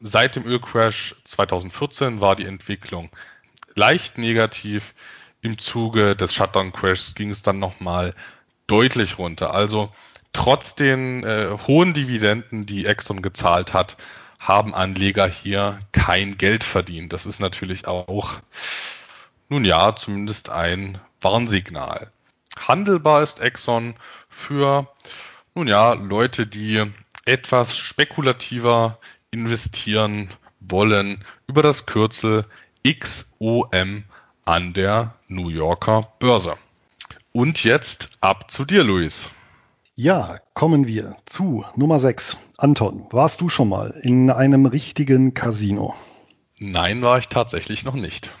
[0.00, 3.10] Seit dem Ölcrash 2014 war die Entwicklung
[3.76, 4.94] leicht negativ.
[5.40, 8.14] im Zuge des Shutdown-Crashs ging es dann nochmal
[8.66, 9.54] deutlich runter.
[9.54, 9.92] Also
[10.34, 13.96] trotz den äh, hohen Dividenden, die Exxon gezahlt hat,
[14.38, 17.14] haben Anleger hier kein Geld verdient.
[17.14, 18.34] Das ist natürlich auch,
[19.48, 22.10] nun ja, zumindest ein Warnsignal.
[22.58, 23.94] Handelbar ist Exxon
[24.28, 24.86] für,
[25.54, 26.84] nun ja, Leute, die
[27.24, 28.98] etwas spekulativer
[29.30, 30.28] investieren
[30.60, 32.44] wollen über das Kürzel
[32.86, 34.04] XOM
[34.44, 36.56] an der New Yorker Börse.
[37.32, 39.30] Und jetzt ab zu dir, Luis.
[39.96, 42.36] Ja, kommen wir zu Nummer 6.
[42.58, 45.94] Anton, warst du schon mal in einem richtigen Casino?
[46.58, 48.32] Nein, war ich tatsächlich noch nicht.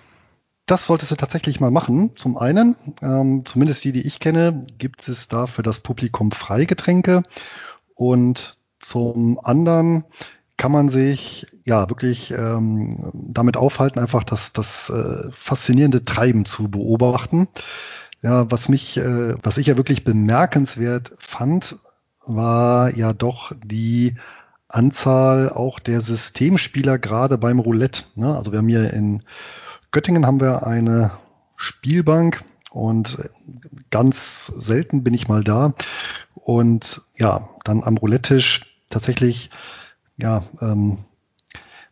[0.66, 2.16] Das solltest du tatsächlich mal machen.
[2.16, 7.22] Zum einen, ähm, zumindest die, die ich kenne, gibt es da für das Publikum Freigetränke.
[7.94, 10.06] Und zum anderen
[10.56, 16.68] kann man sich ja wirklich ähm, damit aufhalten, einfach das, das äh, faszinierende Treiben zu
[16.68, 17.46] beobachten.
[18.24, 21.76] Ja, was mich, äh, was ich ja wirklich bemerkenswert fand,
[22.24, 24.16] war ja doch die
[24.66, 28.04] Anzahl auch der Systemspieler gerade beim Roulette.
[28.14, 28.34] Ne?
[28.34, 29.24] Also wir haben hier in
[29.90, 31.10] Göttingen haben wir eine
[31.56, 33.28] Spielbank und
[33.90, 35.74] ganz selten bin ich mal da
[36.32, 39.50] und ja, dann am Roulette-Tisch tatsächlich
[40.16, 41.04] ja, ähm,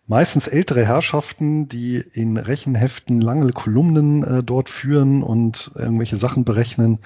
[0.06, 6.98] meistens ältere Herrschaften, die in Rechenheften lange Kolumnen äh, dort führen und irgendwelche Sachen berechnen,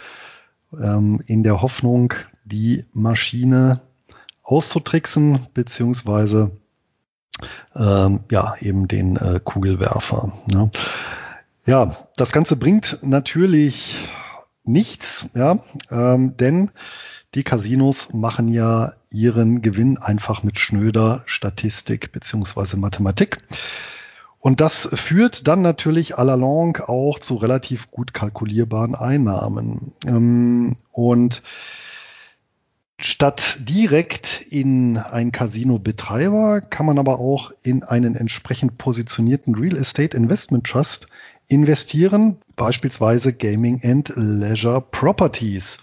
[0.73, 3.81] ähm, in der Hoffnung, die Maschine
[4.43, 6.53] auszutricksen, beziehungsweise
[7.75, 10.33] ähm, ja, eben den äh, Kugelwerfer.
[10.47, 10.71] Ne?
[11.67, 13.97] Ja, das Ganze bringt natürlich
[14.65, 15.59] nichts, ja,
[15.91, 16.71] ähm, denn
[17.37, 23.38] die Casinos machen ja ihren Gewinn einfach mit schnöder Statistik beziehungsweise Mathematik.
[24.38, 29.92] Und das führt dann natürlich à la longue auch zu relativ gut kalkulierbaren Einnahmen.
[30.07, 31.42] Ähm, und
[32.99, 40.16] statt direkt in ein Casino-Betreiber kann man aber auch in einen entsprechend positionierten Real Estate
[40.16, 41.09] Investment Trust
[41.49, 45.79] investieren, beispielsweise Gaming and Leisure Properties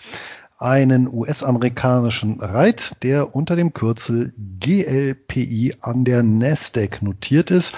[0.58, 7.76] einen US-amerikanischen Reit, der unter dem Kürzel GLPI an der Nasdaq notiert ist.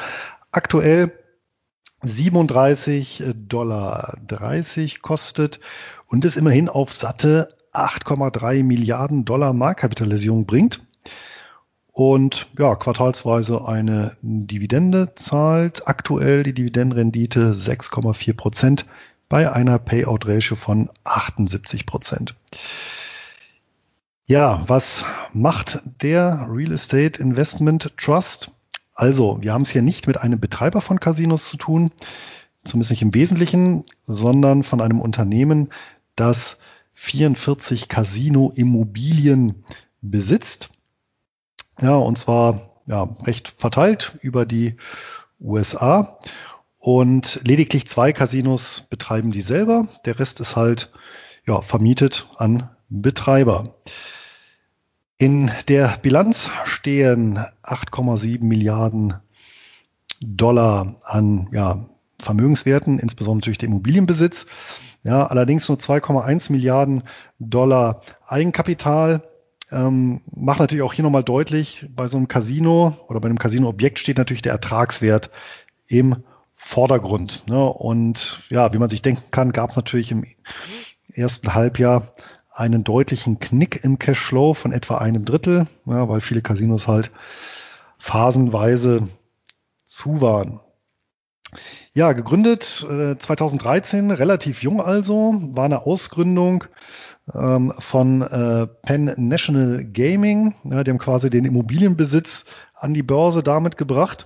[0.51, 1.11] Aktuell
[2.03, 4.17] 37,30 Dollar
[5.01, 5.59] kostet
[6.07, 10.81] und es immerhin auf satte 8,3 Milliarden Dollar Marktkapitalisierung bringt
[11.91, 15.88] und ja, quartalsweise eine Dividende zahlt.
[15.88, 18.85] Aktuell die Dividendenrendite 6,4 Prozent
[19.29, 22.35] bei einer Payout-Ratio von 78 Prozent.
[24.27, 28.51] Ja, was macht der Real Estate Investment Trust?
[28.93, 31.91] Also, wir haben es hier nicht mit einem Betreiber von Casinos zu tun,
[32.63, 35.69] zumindest nicht im Wesentlichen, sondern von einem Unternehmen,
[36.15, 36.57] das
[36.93, 39.63] 44 Casino-Immobilien
[40.01, 40.69] besitzt.
[41.81, 44.77] Ja, und zwar ja, recht verteilt über die
[45.39, 46.19] USA.
[46.86, 49.88] Und lediglich zwei Casinos betreiben die selber.
[50.06, 50.91] Der Rest ist halt
[51.48, 53.78] ja, vermietet an Betreiber.
[55.17, 59.15] In der Bilanz stehen 8,7 Milliarden
[60.21, 64.45] Dollar an ja, Vermögenswerten, insbesondere durch den Immobilienbesitz.
[65.04, 67.02] Ja, allerdings nur 2,1 Milliarden
[67.39, 69.24] Dollar Eigenkapital.
[69.71, 73.98] Ähm, macht natürlich auch hier nochmal deutlich, bei so einem Casino oder bei einem Casino-Objekt
[73.98, 75.32] steht natürlich der Ertragswert
[75.88, 76.24] im
[76.67, 77.43] Vordergrund.
[77.47, 77.63] Ne?
[77.63, 80.25] Und ja, wie man sich denken kann, gab es natürlich im
[81.13, 82.15] ersten Halbjahr
[82.51, 87.12] einen deutlichen Knick im Cashflow von etwa einem Drittel, ja, weil viele Casinos halt
[87.99, 89.10] phasenweise
[89.86, 90.60] zu waren.
[91.93, 96.65] Ja, gegründet äh, 2013, relativ jung also, war eine Ausgründung
[97.32, 100.56] ähm, von äh, Penn National Gaming.
[100.63, 104.26] Ja, die haben quasi den Immobilienbesitz an die Börse damit gebracht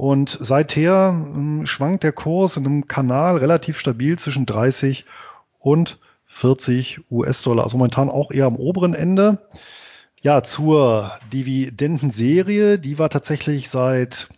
[0.00, 5.04] und seither äh, schwankt der Kurs in einem Kanal relativ stabil zwischen 30
[5.58, 7.64] und 40 US-Dollar.
[7.64, 9.46] Also momentan auch eher am oberen Ende.
[10.22, 14.28] Ja, zur Dividendenserie, die war tatsächlich seit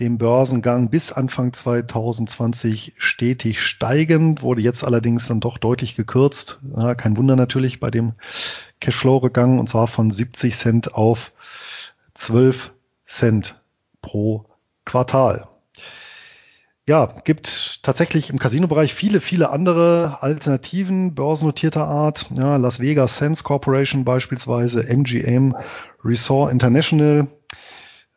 [0.00, 6.58] dem Börsengang bis Anfang 2020 stetig steigend, wurde jetzt allerdings dann doch deutlich gekürzt.
[6.76, 8.14] Ja, kein Wunder natürlich bei dem
[8.80, 11.30] Cashflow-Rückgang und zwar von 70 Cent auf
[12.14, 12.72] 12
[13.06, 13.54] Cent
[14.02, 14.46] pro
[14.84, 15.48] Quartal.
[16.86, 22.30] Ja, gibt tatsächlich im Casino-Bereich viele, viele andere Alternativen börsennotierter Art.
[22.34, 25.56] Ja, Las Vegas Sands Corporation beispielsweise, MGM
[26.04, 27.28] Resort International,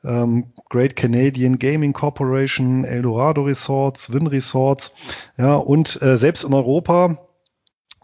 [0.04, 4.94] ähm, Great Canadian Gaming Corporation, Eldorado Resorts, Win Resorts,
[5.38, 7.26] ja, und äh, selbst in Europa,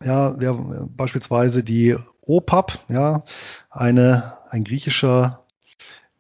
[0.02, 3.24] ja, wir, beispielsweise die OPAP, ja,
[3.70, 5.43] eine, ein griechischer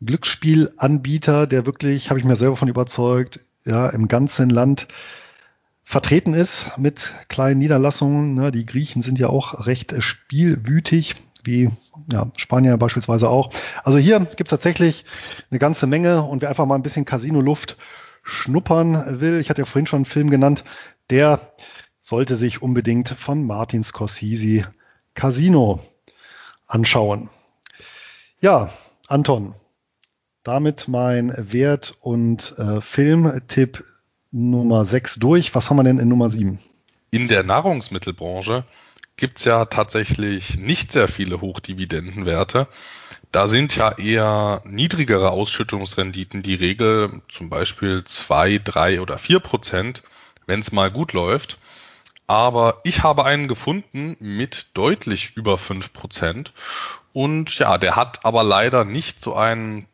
[0.06, 4.88] Glücksspielanbieter, der wirklich, habe ich mir selber von überzeugt, ja, im ganzen Land
[5.84, 8.34] vertreten ist mit kleinen Niederlassungen.
[8.34, 8.52] Ne?
[8.52, 11.72] Die Griechen sind ja auch recht spielwütig, wie
[12.12, 13.52] ja, Spanier beispielsweise auch.
[13.84, 15.06] Also hier gibt es tatsächlich
[15.52, 17.78] eine ganze Menge und wer einfach mal ein bisschen Casino-Luft
[18.24, 20.64] schnuppern will, ich hatte ja vorhin schon einen Film genannt,
[21.10, 21.54] der
[22.02, 24.68] sollte sich unbedingt von Martin Scorsese
[25.14, 25.82] Casino
[26.68, 27.30] anschauen.
[28.40, 28.70] Ja,
[29.08, 29.56] Anton,
[30.44, 33.84] damit mein Wert- und äh, Filmtipp
[34.32, 35.54] Nummer 6 durch.
[35.56, 36.60] Was haben wir denn in Nummer 7?
[37.12, 38.66] In der Nahrungsmittelbranche
[39.16, 42.68] gibt es ja tatsächlich nicht sehr viele Hochdividendenwerte.
[43.32, 50.04] Da sind ja eher niedrigere Ausschüttungsrenditen die Regel, zum Beispiel 2, 3 oder 4 Prozent,
[50.46, 51.58] wenn es mal gut läuft.
[52.26, 56.54] Aber ich habe einen gefunden mit deutlich über 5 Prozent.
[57.12, 59.86] Und ja, der hat aber leider nicht so ein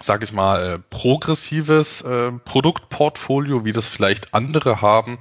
[0.00, 5.18] sage ich mal, äh, progressives äh, Produktportfolio, wie das vielleicht andere haben,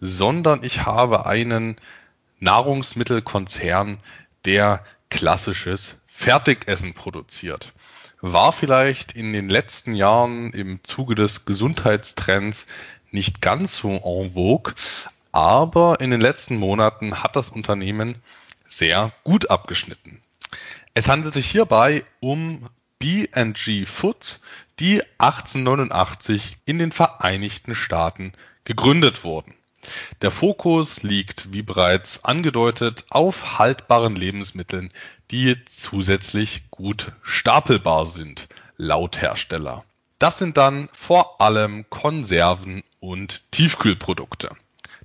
[0.00, 1.76] sondern ich habe einen
[2.38, 3.98] Nahrungsmittelkonzern,
[4.44, 7.72] der klassisches Fertigessen produziert.
[8.20, 12.66] War vielleicht in den letzten Jahren im Zuge des Gesundheitstrends
[13.10, 14.74] nicht ganz so en vogue,
[15.32, 18.16] aber in den letzten Monaten hat das Unternehmen
[18.68, 20.22] sehr gut abgeschnitten.
[20.94, 22.68] Es handelt sich hierbei um
[23.00, 24.40] B&G Foods,
[24.78, 28.32] die 1889 in den Vereinigten Staaten
[28.64, 29.54] gegründet wurden.
[30.20, 34.92] Der Fokus liegt, wie bereits angedeutet, auf haltbaren Lebensmitteln,
[35.30, 38.46] die zusätzlich gut stapelbar sind,
[38.76, 39.84] laut Hersteller.
[40.18, 44.54] Das sind dann vor allem Konserven und Tiefkühlprodukte.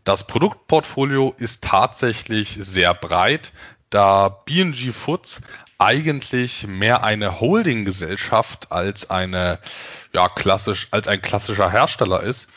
[0.04, 3.54] Das Produktportfolio ist tatsächlich sehr breit,
[3.90, 5.42] da B&G Foods
[5.78, 9.60] eigentlich mehr eine Holdinggesellschaft als eine,
[10.14, 12.48] ja, klassisch, als ein klassischer Hersteller ist.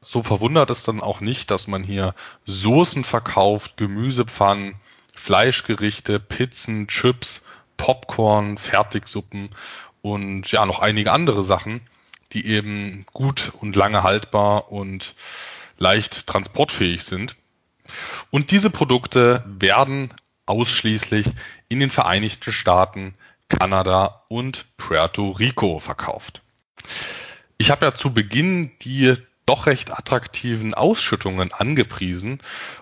[0.00, 2.14] So verwundert es dann auch nicht, dass man hier
[2.44, 4.76] Soßen verkauft, Gemüsepfannen,
[5.12, 7.42] Fleischgerichte, Pizzen, Chips,
[7.76, 9.50] Popcorn, Fertigsuppen
[10.02, 11.80] und ja, noch einige andere Sachen,
[12.32, 15.14] die eben gut und lange haltbar und
[15.78, 17.36] leicht transportfähig sind.
[18.30, 20.10] Und diese Produkte werden
[20.48, 21.26] ausschließlich
[21.68, 23.14] in den Vereinigten Staaten,
[23.48, 26.42] Kanada und Puerto Rico verkauft.
[27.56, 29.14] Ich habe ja zu Beginn die
[29.46, 32.40] doch recht attraktiven Ausschüttungen angepriesen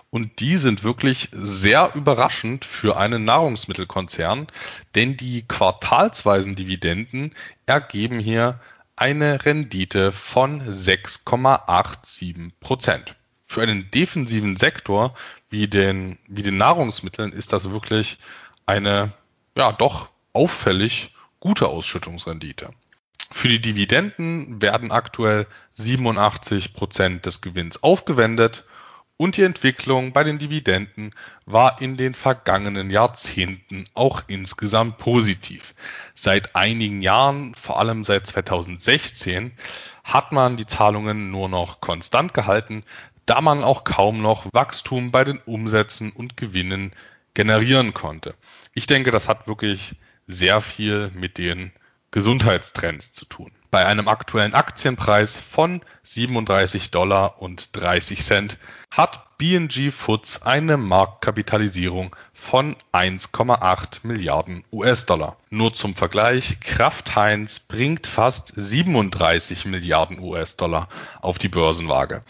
[0.09, 4.47] und die sind wirklich sehr überraschend für einen Nahrungsmittelkonzern,
[4.93, 7.33] denn die quartalsweisen Dividenden
[7.65, 8.59] ergeben hier
[8.97, 13.15] eine Rendite von 6,87 Prozent.
[13.47, 15.15] Für einen defensiven Sektor
[15.49, 18.17] wie den, wie den Nahrungsmitteln ist das wirklich
[18.65, 19.13] eine,
[19.55, 22.71] ja, doch auffällig gute Ausschüttungsrendite.
[23.31, 28.65] Für die Dividenden werden aktuell 87 Prozent des Gewinns aufgewendet
[29.17, 31.11] und die Entwicklung bei den Dividenden
[31.45, 35.73] war in den vergangenen Jahrzehnten auch insgesamt positiv.
[36.13, 39.53] Seit einigen Jahren, vor allem seit 2016,
[40.03, 42.83] hat man die Zahlungen nur noch konstant gehalten,
[43.27, 46.91] da man auch kaum noch Wachstum bei den Umsätzen und Gewinnen
[47.35, 48.33] generieren konnte.
[48.73, 51.71] Ich denke, das hat wirklich sehr viel mit den
[52.11, 53.51] Gesundheitstrends zu tun.
[53.69, 58.57] Bei einem aktuellen Aktienpreis von 37 Dollar und 30 Cent
[58.89, 65.37] hat BG Foods eine Marktkapitalisierung von 1,8 Milliarden US-Dollar.
[65.49, 70.87] Nur zum Vergleich, Kraft Heinz bringt fast 37 Milliarden US-Dollar
[71.21, 72.21] auf die Börsenwaage.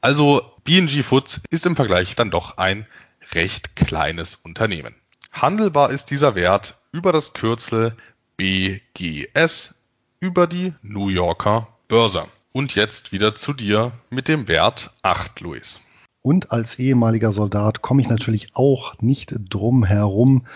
[0.00, 2.86] Also BG Foods ist im Vergleich dann doch ein
[3.32, 4.94] recht kleines Unternehmen.
[5.32, 7.96] Handelbar ist dieser Wert über das Kürzel
[8.36, 9.74] BGS
[10.20, 12.26] über die New Yorker Börse.
[12.52, 15.80] Und jetzt wieder zu dir mit dem Wert 8, Luis.
[16.22, 20.46] Und als ehemaliger Soldat komme ich natürlich auch nicht drum herum,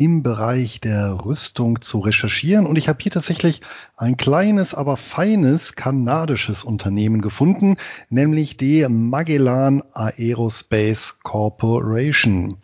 [0.00, 2.64] im Bereich der Rüstung zu recherchieren.
[2.66, 3.60] Und ich habe hier tatsächlich
[3.96, 7.76] ein kleines, aber feines kanadisches Unternehmen gefunden,
[8.08, 12.56] nämlich die Magellan Aerospace Corporation.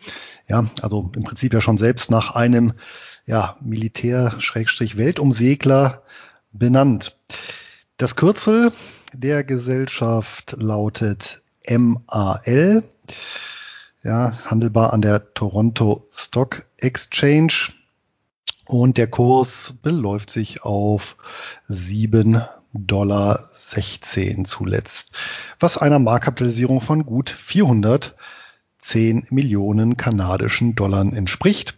[0.49, 2.73] Ja, also im Prinzip ja schon selbst nach einem
[3.27, 6.03] ja, Militär-Weltumsegler
[6.53, 7.19] benannt.
[7.99, 8.73] Das Kürzel
[9.13, 12.83] der Gesellschaft lautet MAL
[14.07, 17.73] ja, handelbar an der Toronto Stock Exchange.
[18.67, 21.17] und der Kurs beläuft sich auf
[21.69, 23.41] 7,16 Dollar
[24.45, 25.17] zuletzt,
[25.59, 31.75] was einer Marktkapitalisierung von gut 410 Millionen kanadischen Dollar entspricht.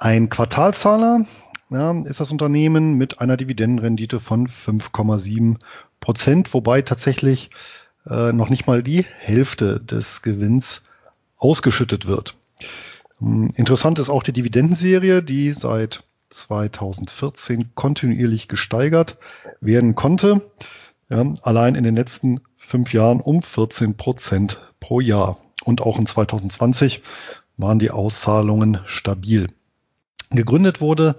[0.00, 1.26] Ein Quartalzahler
[1.68, 5.56] ja, ist das Unternehmen mit einer Dividendenrendite von 5,7
[6.00, 7.50] Prozent, wobei tatsächlich
[8.06, 10.84] äh, noch nicht mal die Hälfte des Gewinns
[11.36, 12.38] ausgeschüttet wird.
[13.20, 19.18] Ähm, interessant ist auch die Dividendenserie, die seit 2014 kontinuierlich gesteigert
[19.60, 20.50] werden konnte.
[21.10, 25.36] Ja, allein in den letzten fünf Jahren um 14 Prozent pro Jahr.
[25.62, 27.02] Und auch in 2020
[27.58, 29.48] waren die Auszahlungen stabil.
[30.30, 31.16] Gegründet wurde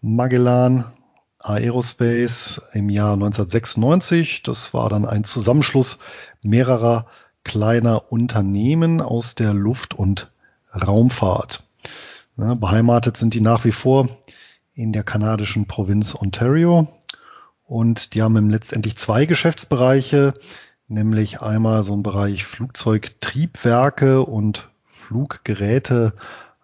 [0.00, 0.90] Magellan
[1.38, 4.42] Aerospace im Jahr 1996.
[4.42, 5.98] Das war dann ein Zusammenschluss
[6.42, 7.06] mehrerer
[7.44, 10.32] kleiner Unternehmen aus der Luft- und
[10.74, 11.62] Raumfahrt.
[12.36, 14.08] Beheimatet sind die nach wie vor
[14.74, 16.88] in der kanadischen Provinz Ontario
[17.66, 20.34] und die haben letztendlich zwei Geschäftsbereiche,
[20.88, 26.14] nämlich einmal so ein Bereich Flugzeugtriebwerke und Fluggeräte,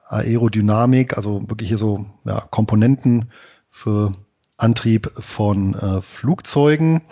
[0.09, 3.30] Aerodynamik, also wirklich hier so ja, Komponenten
[3.70, 4.12] für
[4.57, 7.02] Antrieb von äh, Flugzeugen.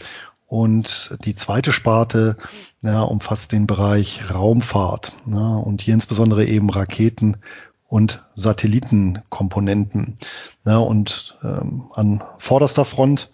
[0.47, 2.37] Und die zweite Sparte
[2.83, 7.39] ja, umfasst den Bereich Raumfahrt ja, und hier insbesondere eben Raketen
[7.87, 10.19] und Satellitenkomponenten.
[10.65, 13.31] Ja, und ähm, an vorderster Front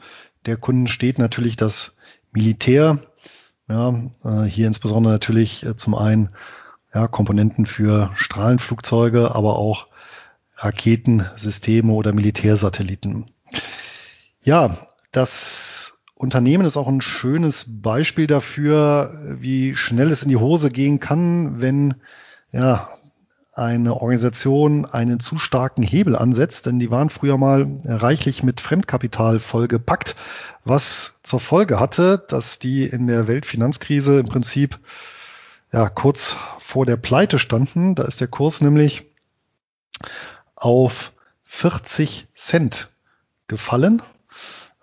[0.46, 1.96] der Kunden steht natürlich das
[2.32, 2.98] Militär.
[3.68, 3.94] Ja,
[4.24, 6.30] äh, hier insbesondere natürlich äh, zum einen
[6.94, 9.88] ja, Komponenten für Strahlenflugzeuge, aber auch
[10.56, 13.26] Raketensysteme oder Militärsatelliten.
[14.42, 14.76] Ja,
[15.12, 21.00] das Unternehmen ist auch ein schönes Beispiel dafür, wie schnell es in die Hose gehen
[21.00, 21.94] kann, wenn
[22.52, 22.90] ja,
[23.52, 29.40] eine Organisation einen zu starken Hebel ansetzt, denn die waren früher mal reichlich mit Fremdkapital
[29.40, 30.16] vollgepackt,
[30.64, 34.78] was zur Folge hatte, dass die in der Weltfinanzkrise im Prinzip
[35.72, 36.36] ja, kurz
[36.70, 37.96] vor der Pleite standen.
[37.96, 39.06] Da ist der Kurs nämlich
[40.54, 41.12] auf
[41.42, 42.90] 40 Cent
[43.48, 44.02] gefallen.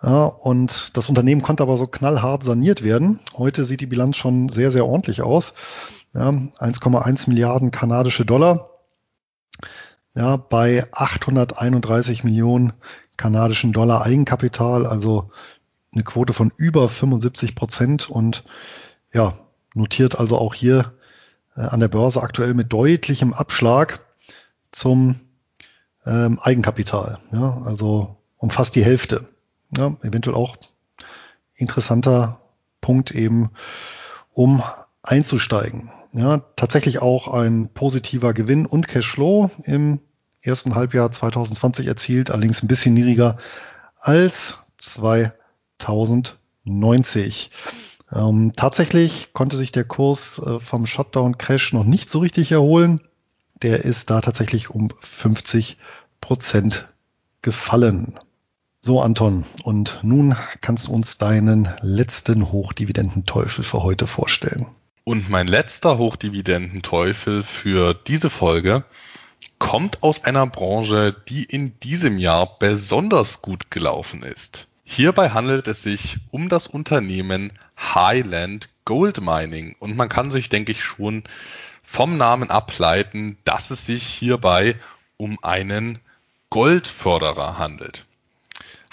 [0.02, 3.20] Ja, und das Unternehmen konnte aber so knallhart saniert werden.
[3.36, 5.54] Heute sieht die Bilanz schon sehr, sehr ordentlich aus.
[6.14, 8.70] Ja, 1,1 Milliarden kanadische Dollar.
[10.14, 12.74] Ja, bei 831 Millionen
[13.16, 15.30] kanadischen Dollar Eigenkapital, also
[15.92, 18.44] eine Quote von über 75 Prozent und
[19.10, 19.38] ja,
[19.74, 20.92] notiert also auch hier
[21.58, 24.00] an der Börse aktuell mit deutlichem Abschlag
[24.72, 25.20] zum
[26.06, 27.18] ähm, Eigenkapital.
[27.32, 29.28] Ja, also um fast die Hälfte.
[29.76, 30.56] Ja, eventuell auch
[31.54, 32.40] interessanter
[32.80, 33.50] Punkt eben,
[34.32, 34.62] um
[35.02, 35.90] einzusteigen.
[36.12, 40.00] Ja, tatsächlich auch ein positiver Gewinn und Cashflow im
[40.40, 43.36] ersten Halbjahr 2020 erzielt, allerdings ein bisschen niedriger
[43.98, 47.50] als 2090.
[48.12, 53.00] Ähm, tatsächlich konnte sich der Kurs äh, vom Shutdown-Crash noch nicht so richtig erholen.
[53.62, 55.76] Der ist da tatsächlich um 50
[56.20, 56.88] Prozent
[57.42, 58.18] gefallen.
[58.80, 64.66] So, Anton, und nun kannst du uns deinen letzten Hochdividendenteufel für heute vorstellen.
[65.02, 68.84] Und mein letzter Hochdividendenteufel für diese Folge
[69.58, 74.67] kommt aus einer Branche, die in diesem Jahr besonders gut gelaufen ist.
[74.90, 80.72] Hierbei handelt es sich um das Unternehmen Highland Gold Mining und man kann sich, denke
[80.72, 81.24] ich, schon
[81.84, 84.76] vom Namen ableiten, dass es sich hierbei
[85.18, 86.00] um einen
[86.48, 88.06] Goldförderer handelt.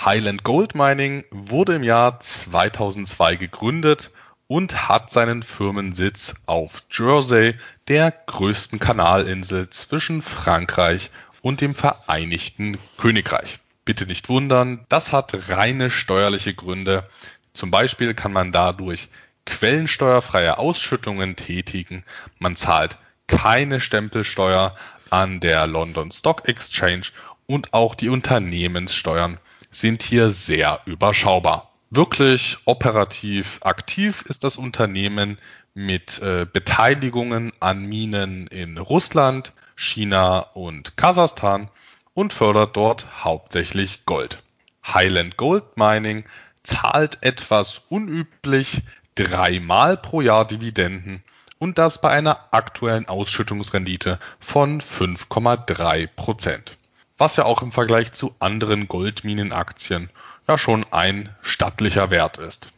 [0.04, 4.12] Highland Gold Mining wurde im Jahr 2002 gegründet
[4.48, 7.56] und hat seinen Firmensitz auf Jersey,
[7.88, 11.10] der größten Kanalinsel zwischen Frankreich
[11.42, 13.60] und dem Vereinigten Königreich.
[13.86, 17.08] Bitte nicht wundern, das hat reine steuerliche Gründe.
[17.54, 19.10] Zum Beispiel kann man dadurch
[19.46, 22.04] quellensteuerfreie Ausschüttungen tätigen.
[22.40, 24.76] Man zahlt keine Stempelsteuer
[25.12, 27.08] an der London Stock Exchange
[27.46, 29.40] und auch die Unternehmenssteuern
[29.72, 31.72] sind hier sehr überschaubar.
[31.92, 35.38] Wirklich operativ aktiv ist das Unternehmen
[35.76, 41.70] mit äh, Beteiligungen an Minen in Russland, China und Kasachstan
[42.16, 44.40] und fördert dort hauptsächlich Gold.
[44.88, 46.24] Highland Gold Mining
[46.64, 48.82] zahlt etwas unüblich
[49.14, 51.24] dreimal pro Jahr Dividenden
[51.60, 56.78] und das bei einer aktuellen Ausschüttungsrendite von 5,3 Prozent.
[57.18, 60.10] Was ja auch im Vergleich zu anderen Goldminenaktien
[60.48, 62.70] ja schon ein stattlicher Wert ist.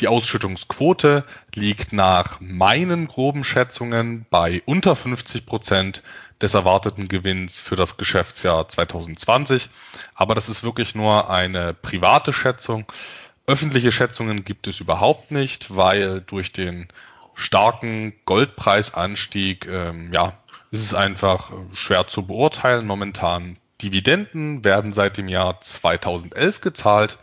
[0.00, 1.24] Die Ausschüttungsquote
[1.54, 6.02] liegt nach meinen groben Schätzungen bei unter 50 Prozent
[6.40, 9.68] des erwarteten Gewinns für das Geschäftsjahr 2020.
[10.14, 12.86] Aber das ist wirklich nur eine private Schätzung.
[13.46, 16.88] Öffentliche Schätzungen gibt es überhaupt nicht, weil durch den
[17.34, 20.32] starken Goldpreisanstieg, ähm, ja,
[20.70, 23.58] ist es einfach schwer zu beurteilen momentan.
[23.82, 27.18] Dividenden werden seit dem Jahr 2011 gezahlt,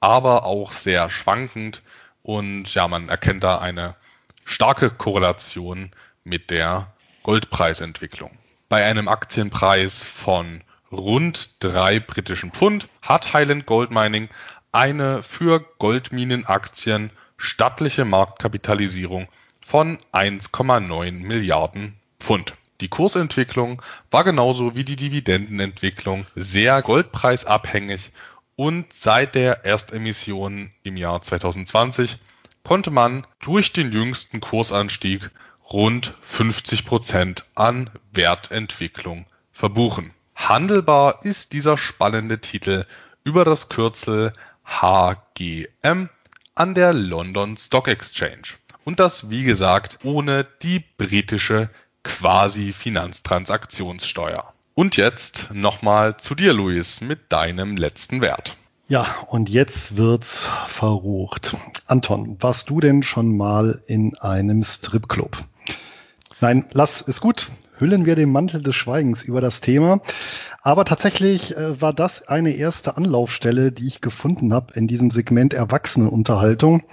[0.00, 1.82] aber auch sehr schwankend.
[2.22, 3.96] Und ja, man erkennt da eine
[4.44, 5.90] starke Korrelation
[6.24, 6.92] mit der
[7.22, 8.30] Goldpreisentwicklung.
[8.68, 10.62] Bei einem Aktienpreis von
[10.92, 14.28] rund drei britischen Pfund hat Highland Gold Mining
[14.72, 19.28] eine für Goldminenaktien stattliche Marktkapitalisierung
[19.64, 22.54] von 1,9 Milliarden Pfund.
[22.80, 28.12] Die Kursentwicklung war genauso wie die Dividendenentwicklung sehr goldpreisabhängig
[28.60, 32.18] und seit der Erstemission im Jahr 2020
[32.62, 35.30] konnte man durch den jüngsten Kursanstieg
[35.72, 40.12] rund 50 Prozent an Wertentwicklung verbuchen.
[40.36, 42.84] Handelbar ist dieser spannende Titel
[43.24, 44.34] über das Kürzel
[44.66, 46.10] HGM
[46.54, 48.48] an der London Stock Exchange.
[48.84, 51.70] Und das, wie gesagt, ohne die britische
[52.02, 54.52] Quasi-Finanztransaktionssteuer.
[54.80, 58.56] Und jetzt nochmal zu dir, Luis, mit deinem letzten Wert.
[58.88, 61.54] Ja, und jetzt wird's verrucht.
[61.84, 65.44] Anton, warst du denn schon mal in einem Stripclub?
[66.40, 67.48] Nein, lass, ist gut.
[67.76, 70.00] Hüllen wir den Mantel des Schweigens über das Thema.
[70.62, 75.52] Aber tatsächlich äh, war das eine erste Anlaufstelle, die ich gefunden habe in diesem Segment
[75.52, 76.84] Erwachsenenunterhaltung.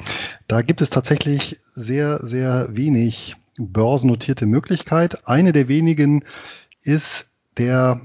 [0.49, 5.25] Da gibt es tatsächlich sehr, sehr wenig börsennotierte Möglichkeit.
[5.25, 6.25] Eine der wenigen
[6.81, 7.27] ist
[7.57, 8.01] der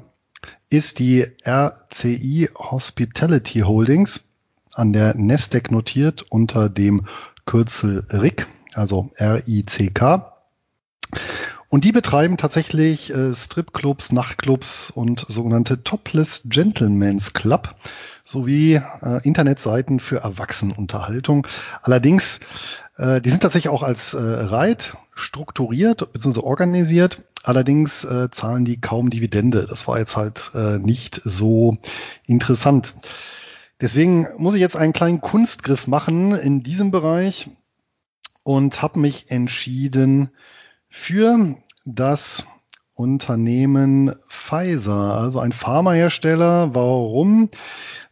[0.71, 4.25] ist die RCI Hospitality Holdings
[4.73, 7.07] an der Nasdaq notiert unter dem
[7.45, 10.33] Kürzel RIC, also R-I-C-K.
[11.69, 17.75] Und die betreiben tatsächlich äh, Stripclubs, Nachtclubs und sogenannte Topless Gentlemen's Club
[18.25, 21.47] sowie äh, Internetseiten für Erwachsenenunterhaltung.
[21.83, 22.41] Allerdings,
[22.97, 26.41] äh, die sind tatsächlich auch als äh, Reit strukturiert bzw.
[26.41, 27.23] organisiert.
[27.45, 29.67] Allerdings äh, zahlen die kaum Dividende.
[29.69, 31.77] Das war jetzt halt äh, nicht so
[32.25, 32.95] interessant.
[33.81, 37.51] Deswegen muss ich jetzt einen kleinen Kunstgriff machen in diesem Bereich
[38.45, 40.31] und habe mich entschieden
[40.89, 42.45] für das
[42.95, 46.75] Unternehmen Pfizer, also ein Pharmahersteller.
[46.75, 47.49] Warum?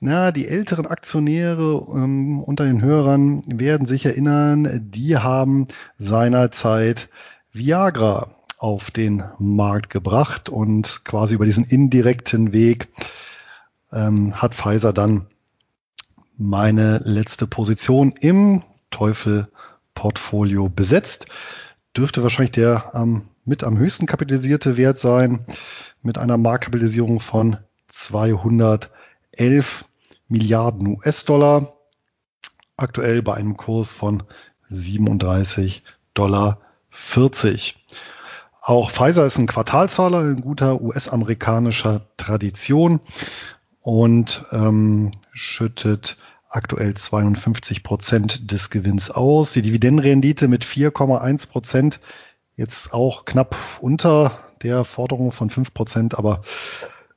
[0.03, 7.11] Na, die älteren Aktionäre ähm, unter den Hörern werden sich erinnern, die haben seinerzeit
[7.53, 12.89] Viagra auf den Markt gebracht und quasi über diesen indirekten Weg
[13.93, 15.27] ähm, hat Pfizer dann
[16.39, 21.27] meine letzte Position im Teufel-Portfolio besetzt.
[21.95, 25.45] Dürfte wahrscheinlich der ähm, mit am höchsten kapitalisierte Wert sein,
[26.01, 29.85] mit einer Marktkapitalisierung von 211
[30.31, 31.75] Milliarden US-Dollar.
[32.77, 34.23] Aktuell bei einem Kurs von
[34.71, 35.83] 37,40
[36.15, 36.59] Dollar.
[38.63, 43.01] Auch Pfizer ist ein Quartalzahler in guter US-amerikanischer Tradition
[43.83, 46.17] und ähm, schüttet
[46.49, 49.53] aktuell 52 Prozent des Gewinns aus.
[49.53, 52.01] Die Dividendenrendite mit 4,1 Prozent
[52.57, 56.43] jetzt auch knapp unter der Forderung von 5 Prozent, aber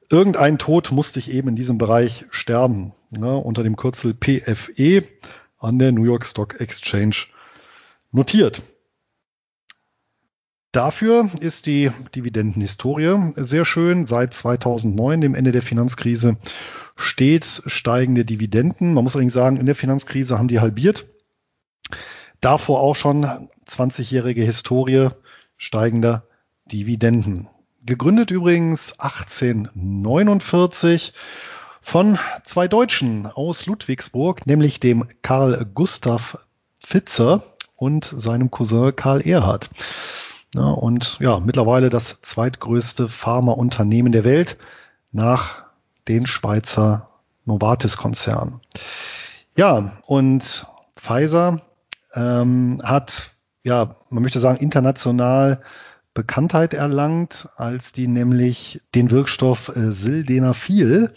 [0.09, 5.03] irgendein Tod musste ich eben in diesem Bereich sterben, ne, unter dem Kürzel PFE
[5.57, 7.27] an der New York Stock Exchange
[8.11, 8.61] notiert.
[10.71, 14.07] Dafür ist die Dividendenhistorie sehr schön.
[14.07, 16.37] Seit 2009, dem Ende der Finanzkrise,
[16.95, 18.95] stets steigende Dividenden.
[18.95, 21.05] Man muss allerdings sagen, in der Finanzkrise haben die halbiert.
[22.41, 23.23] Davor auch schon
[23.67, 25.09] 20-jährige Historie
[25.57, 26.27] steigender
[26.65, 27.49] Dividenden.
[27.85, 31.13] Gegründet übrigens 1849
[31.83, 36.39] von zwei Deutschen aus Ludwigsburg, nämlich dem Karl Gustav
[36.81, 37.43] Pfitzer
[37.75, 39.69] und seinem Cousin Karl Erhard.
[40.55, 44.57] Ja, und ja, mittlerweile das zweitgrößte Pharmaunternehmen der Welt
[45.11, 45.63] nach
[46.07, 47.09] den Schweizer
[47.45, 48.61] Novartis-Konzern.
[49.57, 50.65] Ja, und
[50.95, 51.61] Pfizer
[52.13, 55.61] ähm, hat, ja, man möchte sagen, international
[56.13, 61.13] Bekanntheit erlangt, als die nämlich den Wirkstoff äh, Sildenafil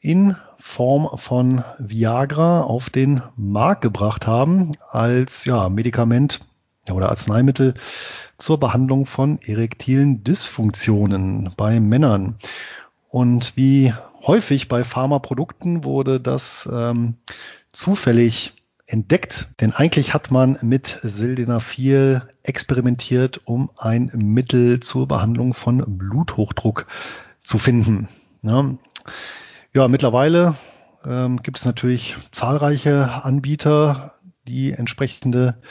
[0.00, 6.40] in Form von Viagra auf den Markt gebracht haben als ja, Medikament
[6.90, 7.74] oder Arzneimittel
[8.38, 12.36] zur Behandlung von erektilen Dysfunktionen bei Männern.
[13.08, 13.92] Und wie
[14.26, 17.14] häufig bei Pharmaprodukten wurde das ähm,
[17.72, 18.54] zufällig
[18.86, 19.48] entdeckt.
[19.60, 26.86] Denn eigentlich hat man mit Sildenafil experimentiert, um ein Mittel zur Behandlung von Bluthochdruck
[27.42, 28.08] zu finden.
[28.42, 28.64] Ja,
[29.78, 30.56] ja mittlerweile
[31.04, 34.14] ähm, gibt es natürlich zahlreiche Anbieter,
[34.48, 35.62] die entsprechende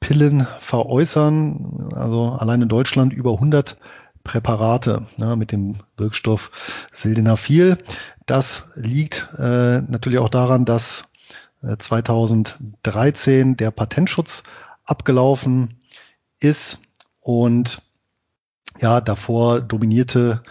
[0.00, 1.90] Pillen veräußern.
[1.94, 3.76] Also allein in Deutschland über 100
[4.22, 7.76] Präparate ja, mit dem Wirkstoff Sildenafil.
[8.24, 11.04] Das liegt äh, natürlich auch daran, dass
[11.62, 14.44] äh, 2013 der Patentschutz
[14.86, 15.82] abgelaufen
[16.40, 16.78] ist
[17.20, 17.82] und
[18.80, 20.42] ja, davor dominierte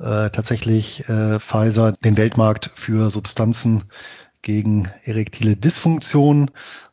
[0.00, 3.84] äh, tatsächlich äh, Pfizer den Weltmarkt für Substanzen
[4.42, 6.50] gegen erektile Dysfunktion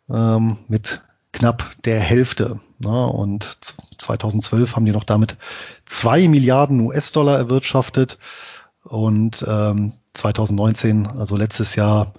[0.10, 1.02] ähm, mit
[1.32, 2.60] knapp der Hälfte.
[2.80, 3.08] Ne?
[3.08, 3.58] Und
[3.98, 5.38] 2012 haben die noch damit
[5.86, 8.18] zwei Milliarden US-Dollar erwirtschaftet
[8.84, 12.14] und ähm, 2019, also letztes Jahr,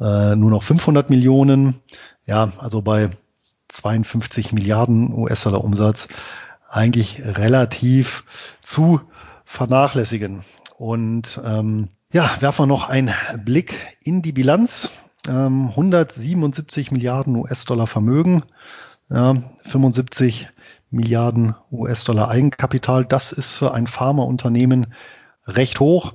[0.00, 1.80] äh, nur noch 500 Millionen.
[2.26, 3.10] Ja, also bei
[3.68, 6.08] 52 Milliarden US-Dollar Umsatz
[6.68, 8.24] eigentlich relativ
[8.60, 9.00] zu
[9.46, 10.44] vernachlässigen.
[10.76, 14.90] Und ähm, ja, werfen wir noch einen Blick in die Bilanz.
[15.26, 18.42] Ähm, 177 Milliarden US-Dollar Vermögen,
[19.08, 20.48] ja, 75
[20.90, 23.04] Milliarden US-Dollar Eigenkapital.
[23.04, 24.92] Das ist für ein Pharmaunternehmen
[25.46, 26.14] recht hoch.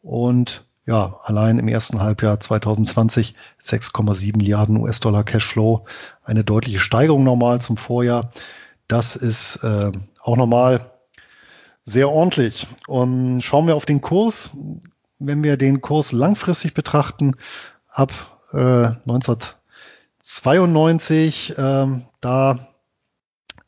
[0.00, 5.84] Und ja, allein im ersten Halbjahr 2020 6,7 Milliarden US-Dollar Cashflow.
[6.24, 8.32] Eine deutliche Steigerung normal zum Vorjahr.
[8.88, 10.91] Das ist äh, auch normal
[11.84, 12.66] sehr ordentlich.
[12.86, 14.50] Und schauen wir auf den Kurs.
[15.18, 17.34] Wenn wir den Kurs langfristig betrachten,
[17.88, 18.12] ab
[18.52, 21.86] äh, 1992, äh,
[22.20, 22.72] da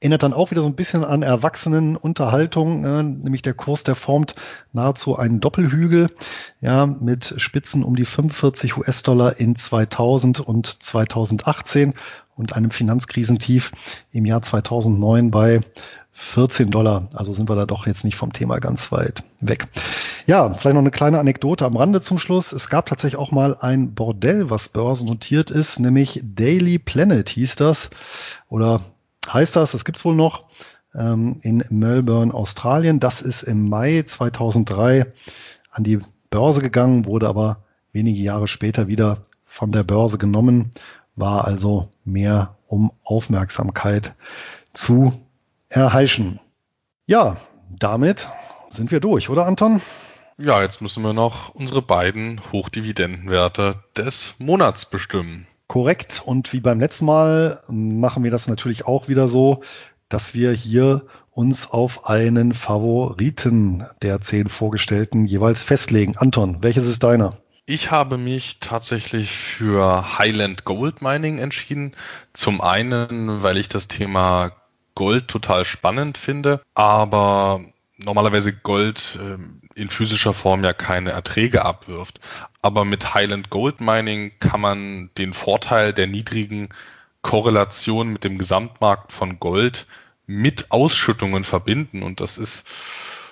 [0.04, 4.34] erinnert dann auch wieder so ein bisschen an Erwachsenenunterhaltung, äh, nämlich der Kurs, der formt
[4.72, 6.10] nahezu einen Doppelhügel,
[6.60, 11.94] ja, mit Spitzen um die 45 US-Dollar in 2000 und 2018
[12.34, 13.72] und einem Finanzkrisentief
[14.10, 15.60] im Jahr 2009 bei
[16.14, 17.08] 14 Dollar.
[17.12, 19.68] Also sind wir da doch jetzt nicht vom Thema ganz weit weg.
[20.26, 22.52] Ja, vielleicht noch eine kleine Anekdote am Rande zum Schluss.
[22.52, 27.90] Es gab tatsächlich auch mal ein Bordell, was börsennotiert ist, nämlich Daily Planet hieß das.
[28.48, 28.80] Oder
[29.30, 30.44] heißt das, das gibt's wohl noch,
[30.94, 33.00] ähm, in Melbourne, Australien.
[33.00, 35.12] Das ist im Mai 2003
[35.70, 35.98] an die
[36.30, 40.72] Börse gegangen, wurde aber wenige Jahre später wieder von der Börse genommen,
[41.16, 44.14] war also mehr um Aufmerksamkeit
[44.72, 45.12] zu
[45.82, 46.40] erheischen.
[47.06, 47.36] Ja,
[47.70, 48.28] damit
[48.68, 49.80] sind wir durch, oder Anton?
[50.36, 55.46] Ja, jetzt müssen wir noch unsere beiden Hochdividendenwerte des Monats bestimmen.
[55.66, 56.22] Korrekt.
[56.24, 59.62] Und wie beim letzten Mal machen wir das natürlich auch wieder so,
[60.08, 66.16] dass wir hier uns auf einen Favoriten der zehn vorgestellten jeweils festlegen.
[66.16, 67.36] Anton, welches ist deiner?
[67.66, 71.96] Ich habe mich tatsächlich für Highland Gold Mining entschieden.
[72.34, 74.52] Zum einen, weil ich das Thema
[74.94, 77.64] Gold total spannend finde, aber
[77.96, 82.20] normalerweise Gold äh, in physischer Form ja keine Erträge abwirft.
[82.62, 86.68] Aber mit Highland Gold Mining kann man den Vorteil der niedrigen
[87.22, 89.86] Korrelation mit dem Gesamtmarkt von Gold
[90.26, 92.02] mit Ausschüttungen verbinden.
[92.02, 92.66] Und das ist,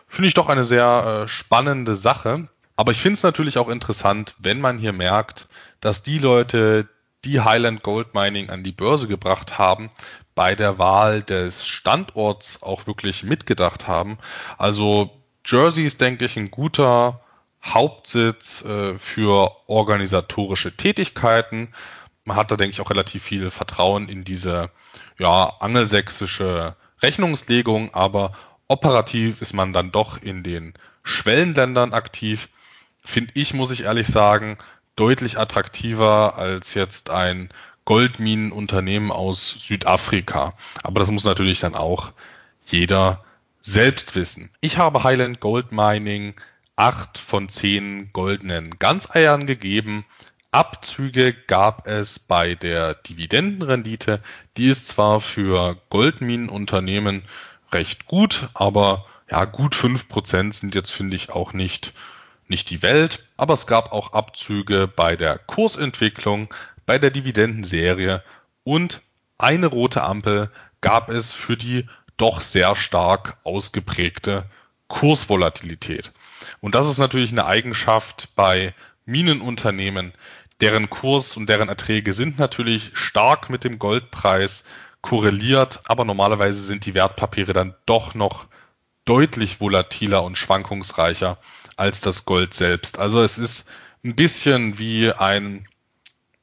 [0.08, 2.48] finde ich, doch eine sehr äh, spannende Sache.
[2.76, 5.46] Aber ich finde es natürlich auch interessant, wenn man hier merkt,
[5.80, 6.88] dass die Leute,
[7.24, 9.90] die Highland Gold Mining an die Börse gebracht haben,
[10.34, 14.18] bei der Wahl des Standorts auch wirklich mitgedacht haben.
[14.58, 15.10] Also
[15.44, 17.20] Jersey ist, denke ich, ein guter
[17.62, 21.74] Hauptsitz äh, für organisatorische Tätigkeiten.
[22.24, 24.70] Man hat da, denke ich, auch relativ viel Vertrauen in diese
[25.18, 28.32] ja, angelsächsische Rechnungslegung, aber
[28.68, 32.48] operativ ist man dann doch in den Schwellenländern aktiv.
[33.04, 34.58] Finde ich, muss ich ehrlich sagen,
[34.96, 37.50] deutlich attraktiver als jetzt ein
[37.84, 40.54] Goldminenunternehmen aus Südafrika.
[40.82, 42.12] Aber das muss natürlich dann auch
[42.66, 43.24] jeder
[43.60, 44.50] selbst wissen.
[44.60, 46.34] Ich habe Highland Gold Mining
[46.76, 50.04] acht von zehn goldenen Ganzeiern gegeben.
[50.50, 54.22] Abzüge gab es bei der Dividendenrendite.
[54.56, 57.22] Die ist zwar für Goldminenunternehmen
[57.72, 61.94] recht gut, aber ja, gut fünf Prozent sind jetzt, finde ich, auch nicht,
[62.48, 63.24] nicht die Welt.
[63.38, 66.52] Aber es gab auch Abzüge bei der Kursentwicklung
[66.93, 68.22] bei der Dividendenserie
[68.64, 69.01] und
[69.38, 70.51] eine rote Ampel
[70.82, 71.88] gab es für die
[72.18, 74.45] doch sehr stark ausgeprägte
[74.88, 76.12] Kursvolatilität.
[76.61, 78.74] Und das ist natürlich eine Eigenschaft bei
[79.07, 80.12] Minenunternehmen,
[80.61, 84.64] deren Kurs und deren Erträge sind natürlich stark mit dem Goldpreis
[85.01, 88.49] korreliert, aber normalerweise sind die Wertpapiere dann doch noch
[89.07, 91.38] deutlich volatiler und schwankungsreicher
[91.78, 92.99] als das Gold selbst.
[92.99, 93.66] Also es ist
[94.05, 95.66] ein bisschen wie ein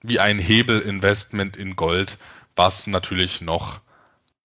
[0.02, 2.18] wie ein Hebelinvestment in Gold,
[2.56, 3.82] was natürlich noch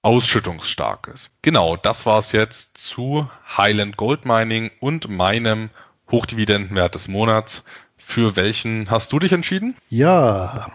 [0.03, 1.31] ausschüttungsstark ist.
[1.43, 5.71] Genau, das war es jetzt zu Highland Gold Mining und meinem
[6.11, 7.65] Hochdividendenwert des Monats.
[7.97, 9.77] Für welchen hast du dich entschieden?
[9.89, 10.67] Ja,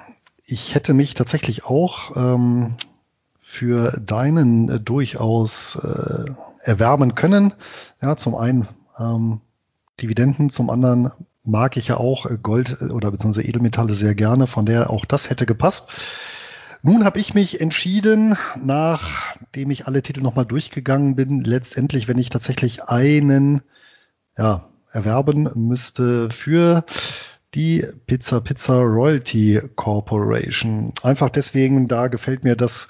[0.46, 2.76] ich hätte mich tatsächlich auch ähm,
[3.40, 7.54] für deinen äh, durchaus äh, erwerben können.
[8.02, 8.68] Ja, zum einen
[8.98, 9.42] ähm,
[10.02, 11.12] Dividenden, zum anderen
[11.46, 15.06] mag ich ja auch äh, Gold äh, oder beziehungsweise Edelmetalle sehr gerne, von der auch
[15.06, 15.90] das hätte gepasst.
[16.82, 22.30] Nun habe ich mich entschieden, nachdem ich alle Titel nochmal durchgegangen bin, letztendlich, wenn ich
[22.30, 23.62] tatsächlich einen
[24.38, 26.86] ja, erwerben müsste für
[27.54, 30.94] die Pizza Pizza Royalty Corporation.
[31.04, 32.88] Einfach deswegen, da gefällt mir das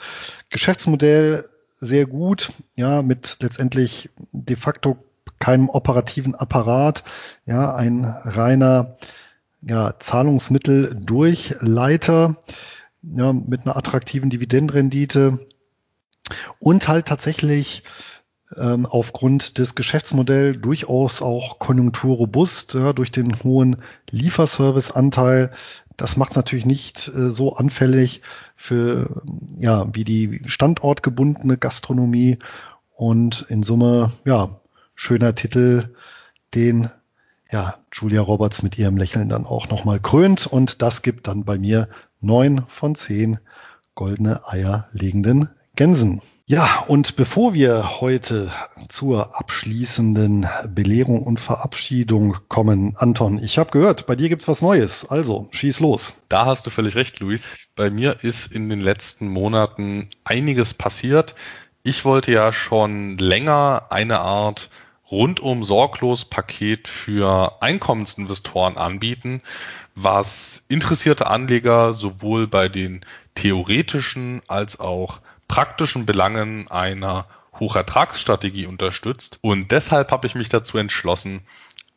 [0.49, 4.97] Geschäftsmodell sehr gut, ja, mit letztendlich de facto
[5.39, 7.03] keinem operativen Apparat,
[7.45, 8.97] ja, ein reiner
[9.61, 12.37] ja, Zahlungsmitteldurchleiter
[13.01, 15.47] ja, mit einer attraktiven Dividendenrendite
[16.59, 17.83] und halt tatsächlich
[18.57, 23.77] ähm, aufgrund des Geschäftsmodells durchaus auch konjunkturrobust ja, durch den hohen
[24.09, 25.51] Lieferserviceanteil.
[25.97, 28.21] Das macht es natürlich nicht äh, so anfällig
[28.55, 29.21] für
[29.57, 32.39] ja wie die standortgebundene Gastronomie
[32.95, 34.59] und in Summe ja
[34.99, 35.95] schöner Titel,
[36.53, 36.89] den
[37.49, 41.57] ja Julia Roberts mit ihrem Lächeln dann auch nochmal krönt und das gibt dann bei
[41.57, 41.87] mir
[42.19, 43.39] neun von zehn
[43.95, 46.21] goldene Eier legenden Gänsen.
[46.47, 48.51] Ja, und bevor wir heute
[48.89, 55.09] zur abschließenden Belehrung und Verabschiedung kommen, Anton, ich habe gehört, bei dir gibt's was Neues.
[55.09, 56.15] Also, schieß los.
[56.27, 57.43] Da hast du völlig recht, Luis.
[57.75, 61.35] Bei mir ist in den letzten Monaten einiges passiert.
[61.83, 64.69] Ich wollte ja schon länger eine Art
[65.11, 69.41] rundum sorglos Paket für Einkommensinvestoren anbieten,
[69.95, 73.05] was interessierte Anleger sowohl bei den
[73.35, 77.25] theoretischen als auch praktischen Belangen einer
[77.59, 79.39] Hochertragsstrategie unterstützt.
[79.41, 81.41] Und deshalb habe ich mich dazu entschlossen,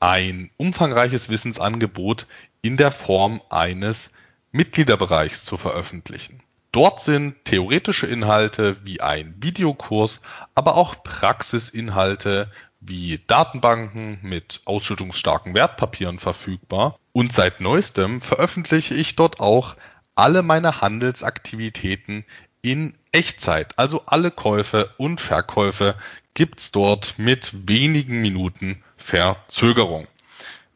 [0.00, 2.26] ein umfangreiches Wissensangebot
[2.62, 4.10] in der Form eines
[4.50, 6.42] Mitgliederbereichs zu veröffentlichen.
[6.72, 10.22] Dort sind theoretische Inhalte wie ein Videokurs,
[10.54, 12.50] aber auch Praxisinhalte
[12.84, 16.98] wie Datenbanken mit ausschüttungsstarken Wertpapieren verfügbar.
[17.12, 19.76] Und seit neuestem veröffentliche ich dort auch
[20.14, 22.24] alle meine Handelsaktivitäten
[22.60, 23.78] in Echtzeit.
[23.78, 25.94] Also alle Käufe und Verkäufe
[26.34, 30.08] gibt's dort mit wenigen Minuten Verzögerung.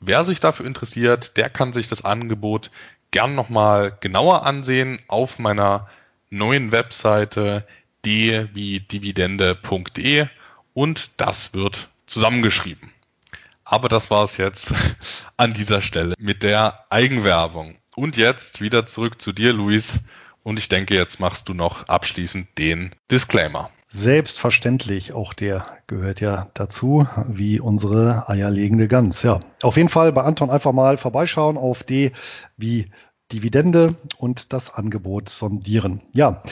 [0.00, 2.70] Wer sich dafür interessiert, der kann sich das Angebot
[3.11, 5.88] gern nochmal genauer ansehen auf meiner
[6.30, 7.66] neuen Webseite
[8.04, 10.26] d wie dividende.de
[10.74, 12.92] und das wird zusammengeschrieben.
[13.64, 14.72] Aber das war es jetzt
[15.36, 17.76] an dieser Stelle mit der Eigenwerbung.
[17.96, 20.00] Und jetzt wieder zurück zu dir, Luis.
[20.42, 23.70] Und ich denke, jetzt machst du noch abschließend den Disclaimer.
[23.88, 29.22] Selbstverständlich, auch der gehört ja dazu, wie unsere eierlegende Gans.
[29.22, 32.12] Ja, auf jeden Fall bei Anton einfach mal vorbeischauen auf D
[32.57, 32.90] wie
[33.32, 36.02] Dividende und das Angebot sondieren.
[36.12, 36.42] Ja,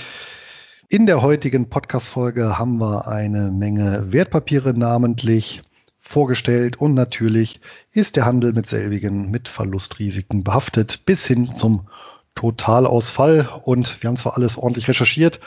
[0.95, 5.61] in der heutigen Podcast-Folge haben wir eine Menge Wertpapiere namentlich
[5.99, 11.89] vorgestellt und natürlich ist der Handel mit selbigen mit Verlustrisiken behaftet bis hin zum
[12.37, 15.41] Totalausfall und wir haben zwar alles ordentlich recherchiert,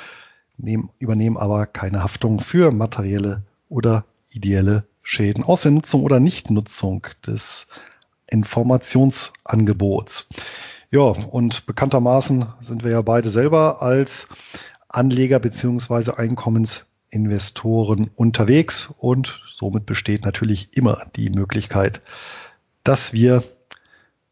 [0.58, 7.08] nehmen, übernehmen aber keine Haftung für materielle oder ideelle Schäden aus der Nutzung oder Nichtnutzung
[7.26, 7.68] des
[8.30, 10.28] Informationsangebots.
[10.90, 14.28] Ja, und bekanntermaßen sind wir ja beide selber als
[14.90, 22.02] Anleger beziehungsweise Einkommensinvestoren unterwegs und somit besteht natürlich immer die Möglichkeit,
[22.84, 23.44] dass wir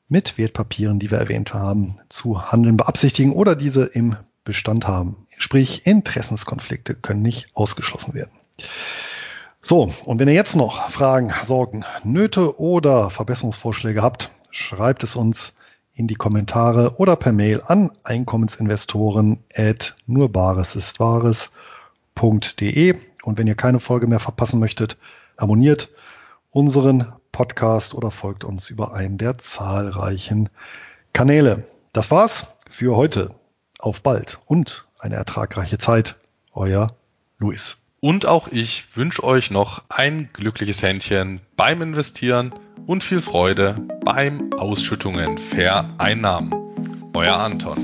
[0.08, 5.26] mit Wertpapieren, die wir erwähnt haben, zu handeln beabsichtigen oder diese im Bestand haben.
[5.38, 8.32] Sprich, Interessenskonflikte können nicht ausgeschlossen werden.
[9.62, 15.56] So, und wenn ihr jetzt noch Fragen, Sorgen, Nöte oder Verbesserungsvorschläge habt, schreibt es uns
[15.96, 22.96] in die Kommentare oder per Mail an Einkommensinvestoren at nurbaresistwahres.de.
[23.24, 24.98] Und wenn ihr keine Folge mehr verpassen möchtet,
[25.38, 25.90] abonniert
[26.52, 30.50] unseren Podcast oder folgt uns über einen der zahlreichen
[31.14, 31.64] Kanäle.
[31.94, 33.34] Das war's für heute.
[33.80, 36.18] Auf bald und eine ertragreiche Zeit.
[36.54, 36.96] Euer
[37.38, 37.85] Luis.
[38.06, 42.54] Und auch ich wünsche euch noch ein glückliches Händchen beim Investieren
[42.86, 46.54] und viel Freude beim Ausschüttungen Vereinnahmen.
[47.16, 47.80] Euer Anton.